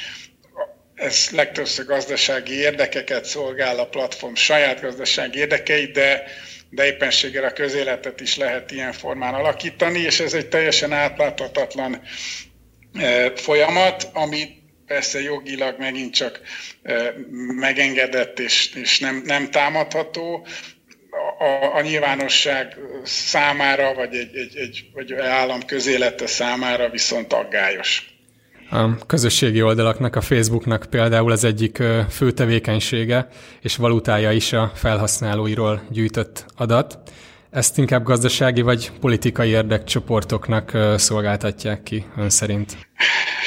ez 0.96 1.28
legtöbbször 1.32 1.86
gazdasági 1.86 2.54
érdekeket 2.54 3.26
szolgál 3.26 3.80
a 3.80 3.88
platform 3.88 4.34
saját 4.34 4.82
gazdasági 4.82 5.40
érdekeit, 5.40 5.92
de, 5.92 6.24
de 6.70 6.86
éppenséggel 6.86 7.44
a 7.44 7.52
közéletet 7.52 8.22
is 8.22 8.38
lehet 8.38 8.72
ilyen 8.72 8.94
formán 8.94 9.34
alakítani, 9.34 10.00
és 10.00 10.20
ez 10.20 10.34
egy 10.34 10.48
teljesen 10.48 10.92
átláthatatlan 10.92 12.02
e, 12.94 13.36
folyamat, 13.36 14.10
ami 14.14 14.56
persze 14.86 15.22
jogilag 15.22 15.80
megint 15.80 16.14
csak 16.14 16.42
e, 16.84 17.14
megengedett 17.56 18.40
és, 18.40 18.74
és 18.76 19.00
nem, 19.00 19.22
nem 19.26 19.50
támadható, 19.52 20.48
a, 21.38 21.76
a 21.76 21.82
nyilvánosság 21.82 22.78
számára, 23.04 23.94
vagy 23.94 24.16
egy, 24.16 24.36
egy, 24.36 24.58
egy 24.58 24.90
vagy 24.94 25.14
állam 25.14 25.66
közélete 25.66 26.28
számára 26.28 26.90
viszont 26.90 27.34
aggályos. 27.34 28.17
A 28.70 29.06
közösségi 29.06 29.62
oldalaknak, 29.62 30.16
a 30.16 30.22
Facebooknak 30.22 30.86
például 30.90 31.32
az 31.32 31.44
egyik 31.44 31.84
fő 32.10 32.32
tevékenysége 32.32 33.28
és 33.62 33.76
valutája 33.76 34.32
is 34.32 34.54
a 34.54 34.72
felhasználóiról 34.76 35.82
gyűjtött 35.90 36.46
adat. 36.56 37.00
Ezt 37.52 37.78
inkább 37.78 38.04
gazdasági 38.04 38.62
vagy 38.62 38.92
politikai 39.00 39.50
érdekcsoportoknak 39.50 40.78
szolgáltatják 40.96 41.84
ki 41.84 42.06
ön 42.18 42.30
szerint? 42.30 42.78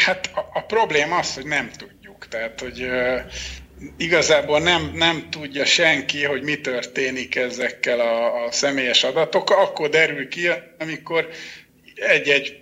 Hát 0.05 0.31
a, 0.35 0.41
a 0.59 0.61
probléma 0.61 1.19
az, 1.19 1.35
hogy 1.35 1.47
nem 1.47 1.71
tudjuk. 1.77 2.27
Tehát, 2.29 2.61
hogy 2.61 2.87
igazából 3.97 4.61
nem, 4.61 4.91
nem 4.95 5.27
tudja 5.31 5.65
senki, 5.65 6.25
hogy 6.25 6.43
mi 6.43 6.61
történik 6.61 7.37
ezekkel 7.37 8.01
a, 8.01 8.45
a 8.45 8.53
személyes 8.53 9.05
adatokkal. 9.05 9.65
Akkor 9.65 9.89
derül 9.89 10.29
ki, 10.29 10.49
amikor 10.79 11.29
egy-egy 11.95 12.61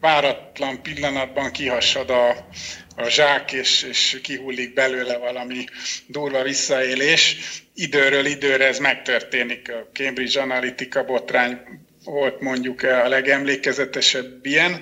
váratlan 0.00 0.82
pillanatban 0.82 1.50
kihassad 1.50 2.10
a, 2.10 2.28
a 2.96 3.08
zsák, 3.08 3.52
és, 3.52 3.82
és 3.82 4.18
kihullik 4.22 4.74
belőle 4.74 5.16
valami 5.16 5.64
durva 6.06 6.42
visszaélés. 6.42 7.36
Időről 7.74 8.26
időre 8.26 8.66
ez 8.66 8.78
megtörténik. 8.78 9.72
A 9.72 9.88
Cambridge 9.92 10.40
Analytica 10.40 11.04
botrány 11.04 11.58
volt 12.04 12.40
mondjuk 12.40 12.82
a 12.82 13.08
legemlékezetesebb 13.08 14.46
ilyen. 14.46 14.80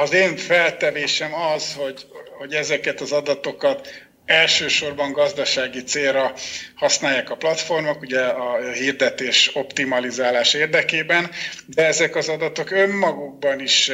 Az 0.00 0.12
én 0.12 0.36
feltevésem 0.36 1.34
az, 1.34 1.74
hogy, 1.74 2.06
hogy 2.38 2.54
ezeket 2.54 3.00
az 3.00 3.12
adatokat 3.12 4.05
elsősorban 4.26 5.12
gazdasági 5.12 5.82
célra 5.82 6.34
használják 6.74 7.30
a 7.30 7.36
platformok, 7.36 8.00
ugye 8.00 8.20
a 8.20 8.72
hirdetés 8.72 9.50
optimalizálás 9.54 10.54
érdekében, 10.54 11.30
de 11.66 11.86
ezek 11.86 12.16
az 12.16 12.28
adatok 12.28 12.70
önmagukban 12.70 13.60
is 13.60 13.90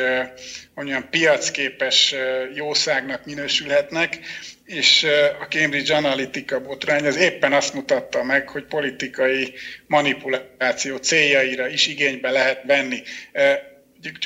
olyan 0.74 1.08
piacképes 1.10 2.14
jószágnak 2.54 3.24
minősülhetnek, 3.24 4.18
és 4.64 5.06
a 5.40 5.44
Cambridge 5.44 5.96
Analytica 5.96 6.60
botrány 6.60 7.06
az 7.06 7.16
éppen 7.16 7.52
azt 7.52 7.74
mutatta 7.74 8.22
meg, 8.22 8.48
hogy 8.48 8.64
politikai 8.64 9.54
manipuláció 9.86 10.96
céljaira 10.96 11.68
is 11.68 11.86
igénybe 11.86 12.30
lehet 12.30 12.62
venni 12.64 13.02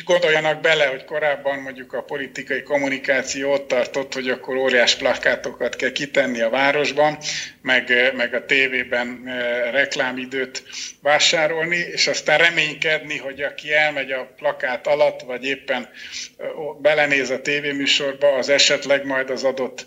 gondoljanak 0.05 0.61
bele, 0.61 0.87
hogy 0.87 1.05
korábban 1.05 1.59
mondjuk 1.59 1.93
a 1.93 2.03
politikai 2.03 2.63
kommunikáció 2.63 3.53
ott 3.53 3.69
tartott, 3.69 4.15
hogy 4.15 4.29
akkor 4.29 4.57
óriás 4.57 4.95
plakátokat 4.95 5.77
kell 5.77 5.93
kitenni 5.93 6.41
a 6.41 6.51
városban, 6.51 7.19
meg, 7.63 8.13
meg 8.17 8.35
a 8.35 8.45
tévében 8.45 9.23
eh, 9.27 9.73
reklámidőt 9.73 10.63
vásárolni, 11.03 11.77
és 11.77 12.07
aztán 12.07 12.39
reménykedni, 12.39 13.19
hogy 13.19 13.41
aki 13.41 13.73
elmegy 13.73 14.11
a 14.11 14.33
plakát 14.37 14.87
alatt, 14.87 15.21
vagy 15.21 15.45
éppen 15.45 15.89
eh, 16.37 16.49
belenéz 16.81 17.31
a 17.31 17.41
tévéműsorba, 17.41 18.33
az 18.33 18.49
esetleg 18.49 19.05
majd 19.05 19.31
az 19.31 19.45
adott 19.45 19.87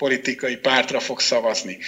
politikai 0.00 0.56
pártra 0.56 1.00
fog 1.00 1.20
szavazni. 1.20 1.78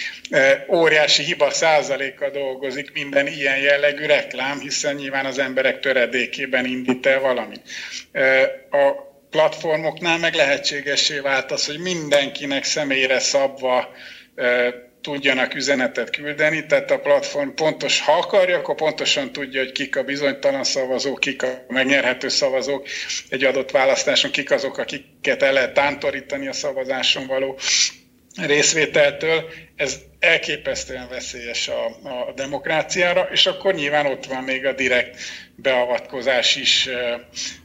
Óriási 0.69 1.23
hiba 1.23 1.51
százaléka 1.51 2.29
dolgozik 2.29 2.91
minden 2.93 3.27
ilyen 3.27 3.57
jellegű 3.57 4.05
reklám, 4.05 4.59
hiszen 4.59 4.95
nyilván 4.95 5.25
az 5.25 5.39
emberek 5.39 5.79
töredékében 5.79 6.65
indít 6.65 7.05
el 7.05 7.19
valamit. 7.19 7.61
A 8.69 8.91
platformoknál 9.29 10.17
meg 10.17 10.33
lehetségessé 10.33 11.19
vált 11.19 11.51
az, 11.51 11.65
hogy 11.65 11.79
mindenkinek 11.79 12.63
személyre 12.63 13.19
szabva 13.19 13.93
tudjanak 15.01 15.55
üzenetet 15.55 16.09
küldeni, 16.09 16.65
tehát 16.65 16.91
a 16.91 16.99
platform 16.99 17.49
pontos, 17.49 18.01
ha 18.01 18.11
akarja, 18.11 18.57
akkor 18.57 18.75
pontosan 18.75 19.31
tudja, 19.31 19.59
hogy 19.59 19.71
kik 19.71 19.95
a 19.97 20.03
bizonytalan 20.03 20.63
szavazók, 20.63 21.19
kik 21.19 21.43
a 21.43 21.65
megnyerhető 21.67 22.29
szavazók 22.29 22.87
egy 23.29 23.43
adott 23.43 23.71
választáson, 23.71 24.31
kik 24.31 24.51
azok, 24.51 24.77
akiket 24.77 25.43
el 25.43 25.53
lehet 25.53 25.73
tántorítani 25.73 26.47
a 26.47 26.53
szavazáson 26.53 27.27
való 27.27 27.59
részvételtől, 28.35 29.49
ez 29.75 29.99
elképesztően 30.19 31.09
veszélyes 31.09 31.67
a, 31.67 31.85
a 32.27 32.33
demokráciára, 32.35 33.27
és 33.31 33.45
akkor 33.45 33.73
nyilván 33.73 34.05
ott 34.05 34.25
van 34.25 34.43
még 34.43 34.65
a 34.65 34.73
direkt 34.73 35.19
beavatkozás 35.55 36.55
is, 36.55 36.89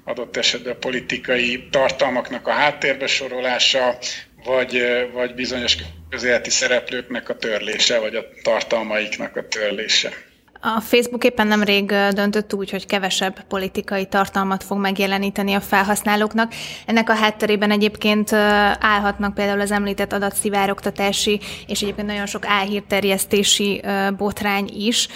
adott 0.05 0.37
esetben 0.37 0.73
a 0.73 0.79
politikai 0.79 1.69
tartalmaknak 1.71 2.47
a 2.47 2.51
háttérbe 2.53 3.07
sorolása, 3.07 3.99
vagy, 4.45 4.83
vagy 5.13 5.35
bizonyos 5.35 5.77
közéleti 6.11 6.51
szereplőknek 6.51 7.29
a 7.29 7.37
törlése, 7.37 7.99
vagy 7.99 8.15
a 8.15 8.25
tartalmaiknak 8.43 9.37
a 9.37 9.49
törlése. 9.49 10.28
A 10.61 10.81
Facebook 10.81 11.25
éppen 11.25 11.47
nemrég 11.47 11.87
döntött 12.13 12.55
úgy, 12.55 12.71
hogy 12.71 12.87
kevesebb 12.87 13.45
politikai 13.49 14.07
tartalmat 14.07 14.65
fog 14.65 14.79
megjeleníteni 14.79 15.55
a 15.55 15.61
felhasználóknak. 15.61 16.53
Ennek 16.87 17.11
a 17.11 17.15
hátterében 17.15 17.71
egyébként 17.71 18.33
állhatnak 18.81 19.35
például 19.35 19.61
az 19.61 19.71
említett 19.71 20.13
adatszivároktatási 20.13 21.41
és 21.67 21.83
egyébként 21.83 22.07
nagyon 22.07 22.27
sok 22.27 22.47
álhírterjesztési 22.47 23.83
botrány 24.17 24.71
is. 24.75 25.09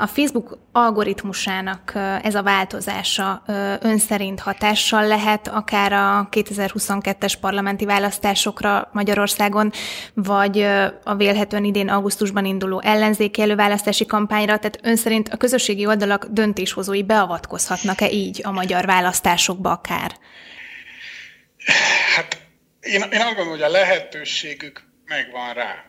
A 0.00 0.06
Facebook 0.06 0.58
algoritmusának 0.72 1.92
ez 2.22 2.34
a 2.34 2.42
változása 2.42 3.42
ön 3.80 3.98
szerint 3.98 4.40
hatással 4.40 5.06
lehet 5.06 5.48
akár 5.48 5.92
a 5.92 6.28
2022-es 6.30 7.32
parlamenti 7.40 7.84
választásokra 7.84 8.88
Magyarországon, 8.92 9.70
vagy 10.14 10.66
a 11.04 11.14
vélhetően 11.14 11.64
idén 11.64 11.88
augusztusban 11.88 12.44
induló 12.44 12.80
ellenzéki 12.84 13.42
előválasztási 13.42 14.06
kampányra, 14.06 14.58
tehát 14.70 14.86
ön 14.86 14.96
szerint 14.96 15.28
a 15.28 15.36
közösségi 15.36 15.86
oldalak 15.86 16.26
döntéshozói 16.30 17.02
beavatkozhatnak-e 17.02 18.10
így 18.10 18.40
a 18.42 18.50
magyar 18.50 18.86
választásokba 18.86 19.70
akár? 19.70 20.16
Hát 22.14 22.40
én, 22.80 23.02
én 23.02 23.20
azt 23.20 23.26
gondolom, 23.26 23.50
hogy 23.50 23.62
a 23.62 23.68
lehetőségük 23.68 24.82
megvan 25.04 25.54
rá. 25.54 25.84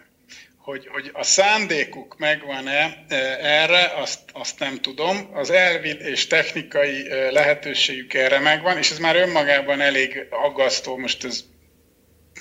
Hogy, 0.58 0.88
hogy 0.88 1.10
a 1.14 1.24
szándékuk 1.24 2.18
megvan-e 2.18 3.06
e, 3.08 3.16
erre, 3.42 3.94
azt, 3.96 4.20
azt 4.34 4.60
nem 4.60 4.82
tudom. 4.82 5.30
Az 5.34 5.50
elvi 5.50 5.90
és 5.90 6.28
technikai 6.28 7.10
e, 7.10 7.32
lehetőségük 7.32 8.14
erre 8.14 8.40
megvan, 8.40 8.78
és 8.78 8.92
ez 8.92 9.00
már 9.00 9.16
önmagában 9.16 9.82
elég 9.82 10.28
aggasztó, 10.30 10.98
most 10.98 11.24
ez 11.24 11.44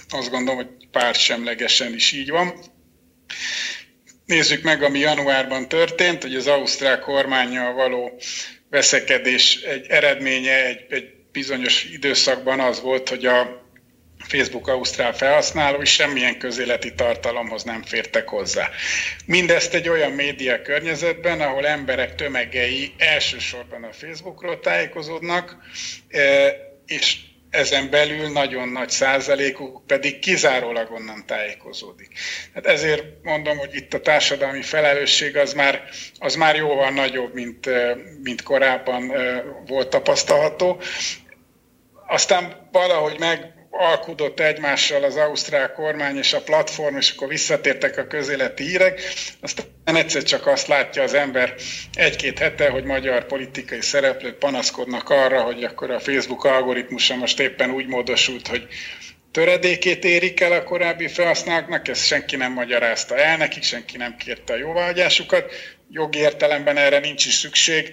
azt 0.09 0.31
gondolom, 0.31 0.57
hogy 0.57 0.89
pártsemlegesen 0.91 1.95
is 1.95 2.13
így 2.13 2.31
van. 2.31 2.61
Nézzük 4.27 4.63
meg, 4.63 4.83
ami 4.83 4.99
januárban 4.99 5.69
történt, 5.69 6.23
hogy 6.23 6.35
az 6.35 6.47
ausztrál 6.47 6.99
kormányjal 6.99 7.73
való 7.73 8.21
veszekedés 8.71 9.55
egy 9.57 9.87
eredménye 9.89 10.67
egy, 10.67 10.85
egy 10.89 11.11
bizonyos 11.33 11.85
időszakban 11.85 12.61
az 12.61 12.81
volt, 12.81 13.09
hogy 13.09 13.27
a 13.27 13.65
Facebook 14.19 14.69
Ausztrál 14.69 15.15
felhasználói 15.15 15.85
semmilyen 15.85 16.39
közéleti 16.39 16.95
tartalomhoz 16.95 17.63
nem 17.63 17.83
fértek 17.83 18.29
hozzá. 18.29 18.71
Mindezt 19.27 19.75
egy 19.75 19.89
olyan 19.89 20.13
média 20.13 20.63
környezetben, 20.63 21.41
ahol 21.41 21.67
emberek 21.67 22.15
tömegei 22.15 22.95
elsősorban 22.99 23.85
a 23.85 23.93
Facebookról 23.93 24.61
tájékozódnak, 24.61 25.57
eh, 26.09 26.53
és 26.87 27.17
ezen 27.57 27.91
belül 27.91 28.33
nagyon 28.33 28.69
nagy 28.69 28.91
százalékuk 28.91 29.83
pedig 29.87 30.19
kizárólag 30.19 30.91
onnan 30.93 31.27
tájékozódik. 31.27 32.09
Hát 32.55 32.67
ezért 32.67 33.05
mondom, 33.23 33.59
hogy 33.59 33.75
itt 33.75 33.95
a 33.95 34.01
társadalmi 34.01 34.63
felelősség 34.63 35.37
az 35.37 35.53
már, 35.53 35.83
az 36.19 36.35
már 36.35 36.57
jóval 36.57 36.91
nagyobb, 36.91 37.35
mint, 37.35 37.69
mint 38.23 38.43
korábban 38.43 39.13
volt 39.67 39.89
tapasztalható. 39.89 40.81
Aztán 42.07 42.69
valahogy 42.73 43.19
meg 43.19 43.56
alkudott 43.79 44.41
egymással 44.41 45.05
az 45.05 45.17
ausztrál 45.17 45.73
kormány 45.73 46.17
és 46.17 46.33
a 46.33 46.41
platform, 46.41 46.97
és 46.97 47.11
akkor 47.11 47.29
visszatértek 47.29 47.99
a 47.99 48.07
közéleti 48.07 48.65
hírek, 48.65 49.01
aztán 49.41 49.97
egyszer 49.97 50.23
csak 50.23 50.47
azt 50.47 50.67
látja 50.67 51.03
az 51.03 51.15
ember 51.15 51.55
egy-két 51.95 52.39
hete, 52.39 52.71
hogy 52.71 52.85
magyar 52.85 53.27
politikai 53.27 53.81
szereplők 53.81 54.39
panaszkodnak 54.39 55.11
arra, 55.11 55.43
hogy 55.43 55.65
akkor 55.65 55.91
a 55.91 56.01
Facebook 56.01 56.45
algoritmusa 56.45 57.17
most 57.17 57.41
éppen 57.41 57.71
úgy 57.71 57.87
módosult, 57.87 58.49
hogy 58.49 58.67
töredékét 59.31 60.05
érik 60.05 60.41
el 60.41 60.53
a 60.53 60.63
korábbi 60.63 61.09
felhasználóknak, 61.09 61.89
ezt 61.89 62.07
senki 62.07 62.37
nem 62.37 62.53
magyarázta 62.53 63.17
el 63.17 63.37
nekik, 63.37 63.63
senki 63.63 63.97
nem 63.97 64.17
kérte 64.17 64.53
a 64.53 64.57
jóváhagyásukat, 64.57 65.53
jogi 65.91 66.19
értelemben 66.19 66.77
erre 66.77 66.99
nincs 66.99 67.27
is 67.27 67.35
szükség, 67.35 67.91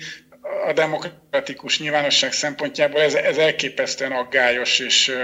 a 0.65 0.73
demokratikus 0.73 1.79
nyilvánosság 1.79 2.33
szempontjából 2.33 3.01
ez, 3.01 3.13
ez 3.13 3.37
elképesztően 3.37 4.11
aggályos, 4.11 4.79
és, 4.79 5.15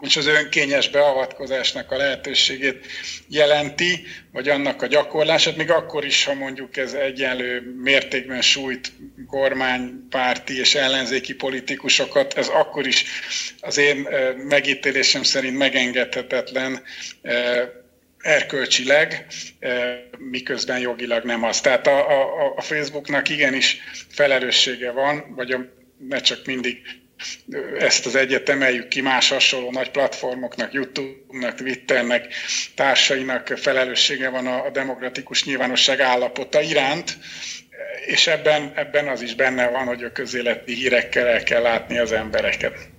és 0.00 0.16
az 0.16 0.26
önkényes 0.26 0.88
beavatkozásnak 0.88 1.90
a 1.90 1.96
lehetőségét 1.96 2.86
jelenti, 3.28 4.04
vagy 4.32 4.48
annak 4.48 4.82
a 4.82 4.86
gyakorlását, 4.86 5.56
még 5.56 5.70
akkor 5.70 6.04
is, 6.04 6.24
ha 6.24 6.34
mondjuk 6.34 6.76
ez 6.76 6.92
egyenlő 6.92 7.74
mértékben 7.82 8.40
sújt 8.40 8.92
kormánypárti 9.26 10.58
és 10.58 10.74
ellenzéki 10.74 11.34
politikusokat, 11.34 12.34
ez 12.34 12.48
akkor 12.48 12.86
is 12.86 13.04
az 13.60 13.76
én 13.76 14.08
megítélésem 14.36 15.22
szerint 15.22 15.56
megengedhetetlen 15.56 16.82
erkölcsileg, 18.24 19.26
eh, 19.58 19.94
miközben 20.18 20.78
jogilag 20.78 21.24
nem 21.24 21.42
az. 21.42 21.60
Tehát 21.60 21.86
a, 21.86 22.10
a, 22.10 22.52
a 22.56 22.60
Facebooknak 22.60 23.28
igenis 23.28 23.80
felelőssége 24.08 24.90
van, 24.90 25.34
vagy 25.34 25.50
a, 25.50 25.60
ne 26.08 26.20
csak 26.20 26.46
mindig 26.46 26.80
eh, 27.50 27.60
ezt 27.78 28.06
az 28.06 28.14
egyet 28.14 28.48
emeljük 28.48 28.88
ki 28.88 29.00
más 29.00 29.28
hasonló 29.28 29.70
nagy 29.70 29.90
platformoknak, 29.90 30.72
YouTube-nak, 30.72 31.54
Twitternek, 31.54 32.34
társainak 32.74 33.46
felelőssége 33.46 34.28
van 34.28 34.46
a, 34.46 34.70
demokratikus 34.70 35.44
nyilvánosság 35.44 36.00
állapota 36.00 36.60
iránt, 36.60 37.16
és 38.06 38.26
ebben, 38.26 38.72
ebben 38.74 39.08
az 39.08 39.22
is 39.22 39.34
benne 39.34 39.68
van, 39.68 39.86
hogy 39.86 40.04
a 40.04 40.12
közéleti 40.12 40.74
hírekkel 40.74 41.26
el 41.26 41.42
kell 41.42 41.62
látni 41.62 41.98
az 41.98 42.12
embereket. 42.12 42.93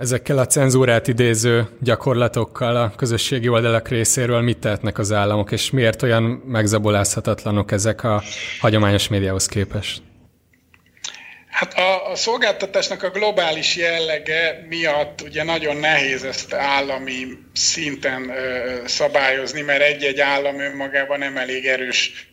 Ezekkel 0.00 0.38
a 0.38 0.46
cenzúrát 0.46 1.08
idéző 1.08 1.66
gyakorlatokkal 1.80 2.76
a 2.76 2.92
közösségi 2.96 3.48
oldalak 3.48 3.88
részéről 3.88 4.40
mit 4.40 4.58
tehetnek 4.58 4.98
az 4.98 5.12
államok, 5.12 5.52
és 5.52 5.70
miért 5.70 6.02
olyan 6.02 6.22
megzabolázhatatlanok 6.46 7.72
ezek 7.72 8.04
a 8.04 8.22
hagyományos 8.60 9.08
médiához 9.08 9.46
képest? 9.46 10.02
Hát 11.48 11.74
a, 11.74 12.10
a 12.10 12.14
szolgáltatásnak 12.14 13.02
a 13.02 13.10
globális 13.10 13.76
jellege 13.76 14.66
miatt 14.68 15.20
ugye 15.20 15.42
nagyon 15.44 15.76
nehéz 15.76 16.24
ezt 16.24 16.54
állami 16.54 17.26
szinten 17.52 18.28
ö, 18.28 18.74
szabályozni, 18.86 19.60
mert 19.60 19.82
egy-egy 19.82 20.20
állam 20.20 20.60
önmagában 20.60 21.18
nem 21.18 21.36
elég 21.36 21.66
erős, 21.66 22.30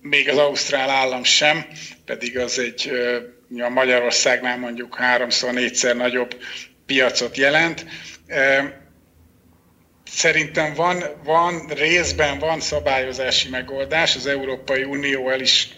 még 0.00 0.28
az 0.28 0.36
ausztrál 0.36 0.90
állam 0.90 1.24
sem, 1.24 1.66
pedig 2.04 2.38
az 2.38 2.58
egy 2.58 2.88
ö, 2.90 3.16
a 3.60 3.68
Magyarországnál 3.68 4.58
mondjuk 4.58 4.94
háromszor, 4.94 5.52
négyszer 5.52 5.96
nagyobb 5.96 6.36
piacot 6.86 7.36
jelent. 7.36 7.86
Szerintem 10.14 10.74
van, 10.74 11.04
van 11.24 11.66
részben 11.68 12.38
van 12.38 12.60
szabályozási 12.60 13.48
megoldás, 13.48 14.16
az 14.16 14.26
Európai 14.26 14.82
Unió 14.84 15.30
el 15.30 15.40
is 15.40 15.68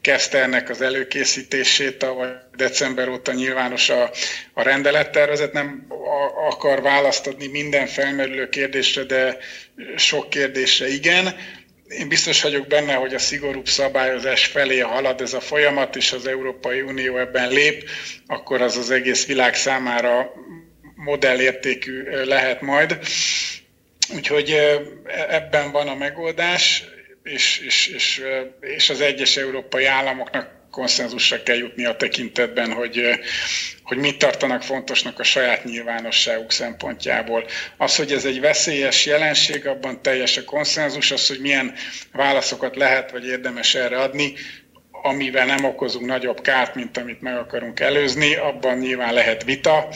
kezdte 0.00 0.42
ennek 0.42 0.68
az 0.68 0.80
előkészítését, 0.80 2.02
vagy 2.02 2.28
december 2.56 3.08
óta 3.08 3.32
nyilvános 3.32 3.88
a, 3.88 4.10
a 4.52 4.62
rendelettervezet, 4.62 5.52
nem 5.52 5.86
akar 6.48 6.82
választ 6.82 7.26
adni 7.26 7.46
minden 7.46 7.86
felmerülő 7.86 8.48
kérdésre, 8.48 9.02
de 9.04 9.36
sok 9.96 10.30
kérdésre 10.30 10.88
igen. 10.88 11.36
Én 11.90 12.08
biztos 12.08 12.42
vagyok 12.42 12.66
benne, 12.66 12.94
hogy 12.94 13.14
a 13.14 13.18
szigorúbb 13.18 13.66
szabályozás 13.66 14.46
felé 14.46 14.78
halad 14.78 15.20
ez 15.20 15.32
a 15.32 15.40
folyamat, 15.40 15.96
és 15.96 16.12
az 16.12 16.26
Európai 16.26 16.80
Unió 16.80 17.18
ebben 17.18 17.48
lép, 17.48 17.88
akkor 18.26 18.62
az 18.62 18.76
az 18.76 18.90
egész 18.90 19.26
világ 19.26 19.54
számára 19.54 20.32
modellértékű 20.94 22.02
lehet 22.24 22.60
majd. 22.60 22.98
Úgyhogy 24.14 24.50
ebben 25.28 25.70
van 25.70 25.88
a 25.88 25.94
megoldás, 25.94 26.84
és, 27.22 27.58
és, 27.58 27.86
és, 27.86 28.22
és 28.60 28.90
az 28.90 29.00
egyes 29.00 29.36
európai 29.36 29.84
államoknak 29.84 30.59
konszenzusra 30.70 31.42
kell 31.42 31.56
jutni 31.56 31.84
a 31.84 31.96
tekintetben, 31.96 32.72
hogy, 32.72 33.02
hogy 33.82 33.98
mit 33.98 34.18
tartanak 34.18 34.62
fontosnak 34.62 35.18
a 35.18 35.22
saját 35.22 35.64
nyilvánosságuk 35.64 36.52
szempontjából. 36.52 37.44
Az, 37.76 37.96
hogy 37.96 38.12
ez 38.12 38.24
egy 38.24 38.40
veszélyes 38.40 39.06
jelenség, 39.06 39.66
abban 39.66 40.02
teljes 40.02 40.36
a 40.36 40.44
konszenzus, 40.44 41.10
az, 41.10 41.28
hogy 41.28 41.40
milyen 41.40 41.74
válaszokat 42.12 42.76
lehet 42.76 43.10
vagy 43.10 43.26
érdemes 43.26 43.74
erre 43.74 43.98
adni, 43.98 44.34
amivel 45.02 45.46
nem 45.46 45.64
okozunk 45.64 46.06
nagyobb 46.06 46.40
kárt, 46.40 46.74
mint 46.74 46.96
amit 46.96 47.20
meg 47.20 47.36
akarunk 47.36 47.80
előzni, 47.80 48.34
abban 48.34 48.78
nyilván 48.78 49.14
lehet 49.14 49.44
vita, 49.44 49.88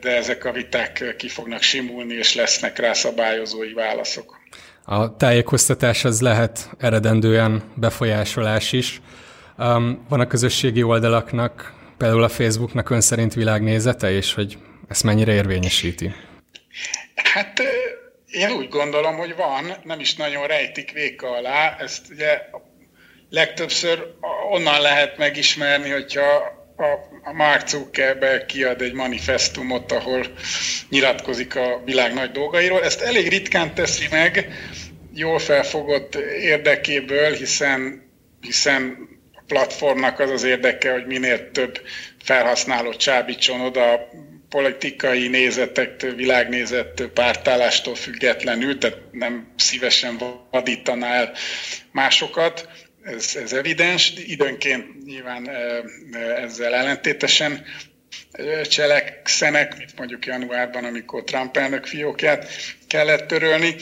de 0.00 0.16
ezek 0.16 0.44
a 0.44 0.52
viták 0.52 1.14
ki 1.18 1.28
fognak 1.28 1.62
simulni, 1.62 2.14
és 2.14 2.34
lesznek 2.34 2.78
rá 2.78 2.92
szabályozói 2.92 3.72
válaszok. 3.72 4.36
A 4.84 5.16
tájékoztatás 5.16 6.04
az 6.04 6.20
lehet 6.20 6.70
eredendően 6.78 7.62
befolyásolás 7.74 8.72
is. 8.72 9.00
Um, 9.58 10.06
van 10.08 10.20
a 10.20 10.26
közösségi 10.26 10.82
oldalaknak, 10.82 11.72
például 11.96 12.22
a 12.22 12.28
Facebooknak 12.28 12.90
ön 12.90 13.00
szerint 13.00 13.34
világnézete, 13.34 14.10
és 14.10 14.34
hogy 14.34 14.58
ezt 14.88 15.02
mennyire 15.02 15.32
érvényesíti? 15.32 16.12
Hát 17.14 17.62
én 18.30 18.50
úgy 18.50 18.68
gondolom, 18.68 19.16
hogy 19.16 19.36
van, 19.36 19.72
nem 19.82 20.00
is 20.00 20.16
nagyon 20.16 20.46
rejtik 20.46 20.92
véka 20.92 21.30
alá. 21.36 21.76
Ezt 21.78 22.10
ugye 22.10 22.40
legtöbbször 23.30 24.14
onnan 24.50 24.80
lehet 24.80 25.18
megismerni, 25.18 25.90
hogyha 25.90 26.56
a, 27.22 27.32
Mark 27.32 27.68
Zuckerberg 27.68 28.46
kiad 28.46 28.82
egy 28.82 28.92
manifestumot, 28.92 29.92
ahol 29.92 30.26
nyilatkozik 30.88 31.56
a 31.56 31.82
világ 31.84 32.14
nagy 32.14 32.30
dolgairól. 32.30 32.84
Ezt 32.84 33.00
elég 33.00 33.28
ritkán 33.28 33.74
teszi 33.74 34.06
meg, 34.10 34.52
jól 35.14 35.38
felfogott 35.38 36.14
érdekéből, 36.40 37.32
hiszen, 37.32 38.02
hiszen 38.40 39.08
platformnak 39.48 40.18
az 40.18 40.30
az 40.30 40.42
érdeke, 40.42 40.92
hogy 40.92 41.06
minél 41.06 41.50
több 41.50 41.80
felhasználó 42.22 42.92
csábítson 42.92 43.60
oda 43.60 44.08
politikai 44.48 45.28
nézetektől, 45.28 46.14
világnézettől, 46.14 47.12
pártállástól 47.12 47.94
függetlenül, 47.94 48.78
tehát 48.78 48.98
nem 49.10 49.52
szívesen 49.56 50.18
vadítaná 50.50 51.14
el 51.14 51.32
másokat. 51.92 52.68
Ez, 53.02 53.36
ez 53.42 53.52
evidens, 53.52 54.12
időnként 54.16 55.04
nyilván 55.04 55.50
ezzel 56.36 56.74
ellentétesen 56.74 57.64
cselekszenek, 58.68 59.76
mint 59.76 59.98
mondjuk 59.98 60.26
januárban, 60.26 60.84
amikor 60.84 61.24
Trump 61.24 61.56
elnök 61.56 61.86
fiókját 61.86 62.48
kellett 62.86 63.26
törölni, 63.26 63.74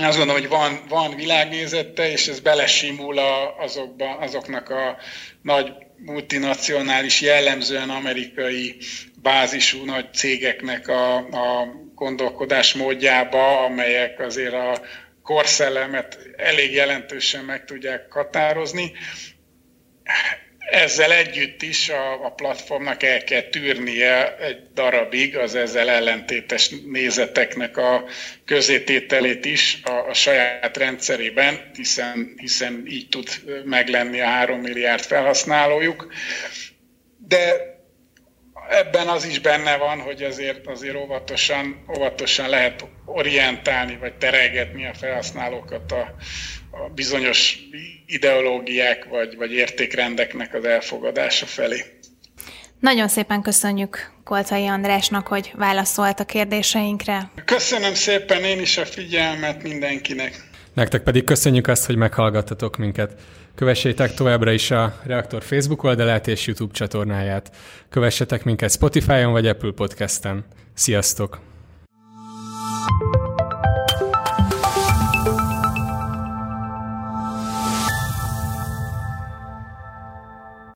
én 0.00 0.06
azt 0.06 0.16
gondolom, 0.16 0.40
hogy 0.40 0.50
van, 0.50 0.80
van 0.88 1.16
világnézete, 1.16 2.10
és 2.10 2.26
ez 2.26 2.40
belesimul 2.40 3.18
a, 3.18 3.56
azokba, 3.58 4.16
azoknak 4.16 4.70
a 4.70 4.96
nagy 5.42 5.72
multinacionális, 5.96 7.20
jellemzően 7.20 7.90
amerikai 7.90 8.76
bázisú 9.22 9.84
nagy 9.84 10.14
cégeknek 10.14 10.88
a, 10.88 11.16
a 11.16 11.66
gondolkodás 11.94 12.74
módjába, 12.74 13.64
amelyek 13.64 14.20
azért 14.20 14.52
a 14.52 14.80
korszellemet 15.22 16.18
elég 16.36 16.72
jelentősen 16.72 17.44
meg 17.44 17.64
tudják 17.64 18.12
határozni 18.12 18.92
ezzel 20.70 21.12
együtt 21.12 21.62
is 21.62 21.88
a, 21.88 22.24
a 22.24 22.30
platformnak 22.30 23.02
el 23.02 23.24
kell 23.24 23.42
tűrnie 23.42 24.36
egy 24.36 24.58
darabig 24.74 25.36
az 25.36 25.54
ezzel 25.54 25.90
ellentétes 25.90 26.70
nézeteknek 26.86 27.76
a 27.76 28.04
közétételét 28.44 29.44
is 29.44 29.80
a, 29.84 30.08
a 30.08 30.14
saját 30.14 30.76
rendszerében, 30.76 31.70
hiszen, 31.74 32.34
hiszen 32.36 32.82
így 32.86 33.08
tud 33.08 33.28
meglenni 33.64 34.20
a 34.20 34.26
három 34.26 34.60
milliárd 34.60 35.04
felhasználójuk. 35.04 36.12
De 37.18 37.70
ebben 38.68 39.08
az 39.08 39.24
is 39.24 39.38
benne 39.40 39.76
van, 39.76 40.00
hogy 40.00 40.22
azért, 40.22 40.66
azért 40.66 40.96
óvatosan, 40.96 41.84
óvatosan 41.96 42.48
lehet 42.48 42.88
orientálni, 43.04 43.96
vagy 44.00 44.14
teregetni 44.14 44.86
a 44.86 44.94
felhasználókat 44.94 45.92
a, 45.92 46.14
a 46.70 46.88
bizonyos 46.94 47.58
ideológiák 48.06 49.04
vagy, 49.04 49.36
vagy 49.36 49.52
értékrendeknek 49.52 50.54
az 50.54 50.64
elfogadása 50.64 51.46
felé. 51.46 51.84
Nagyon 52.80 53.08
szépen 53.08 53.42
köszönjük 53.42 54.12
Koltai 54.24 54.66
Andrásnak, 54.66 55.26
hogy 55.26 55.52
válaszolt 55.56 56.20
a 56.20 56.24
kérdéseinkre. 56.24 57.30
Köszönöm 57.44 57.94
szépen 57.94 58.44
én 58.44 58.60
is 58.60 58.76
a 58.76 58.84
figyelmet 58.84 59.62
mindenkinek. 59.62 60.48
Nektek 60.74 61.02
pedig 61.02 61.24
köszönjük 61.24 61.66
azt, 61.66 61.86
hogy 61.86 61.96
meghallgattatok 61.96 62.76
minket. 62.76 63.12
Kövessétek 63.54 64.14
továbbra 64.14 64.52
is 64.52 64.70
a 64.70 64.94
Reaktor 65.02 65.42
Facebook 65.42 65.82
oldalát 65.82 66.28
és 66.28 66.46
YouTube 66.46 66.72
csatornáját. 66.72 67.50
Kövessetek 67.88 68.44
minket 68.44 68.70
Spotify-on 68.70 69.32
vagy 69.32 69.46
Apple 69.46 69.72
Podcast-en. 69.72 70.44
Sziasztok! 70.74 71.40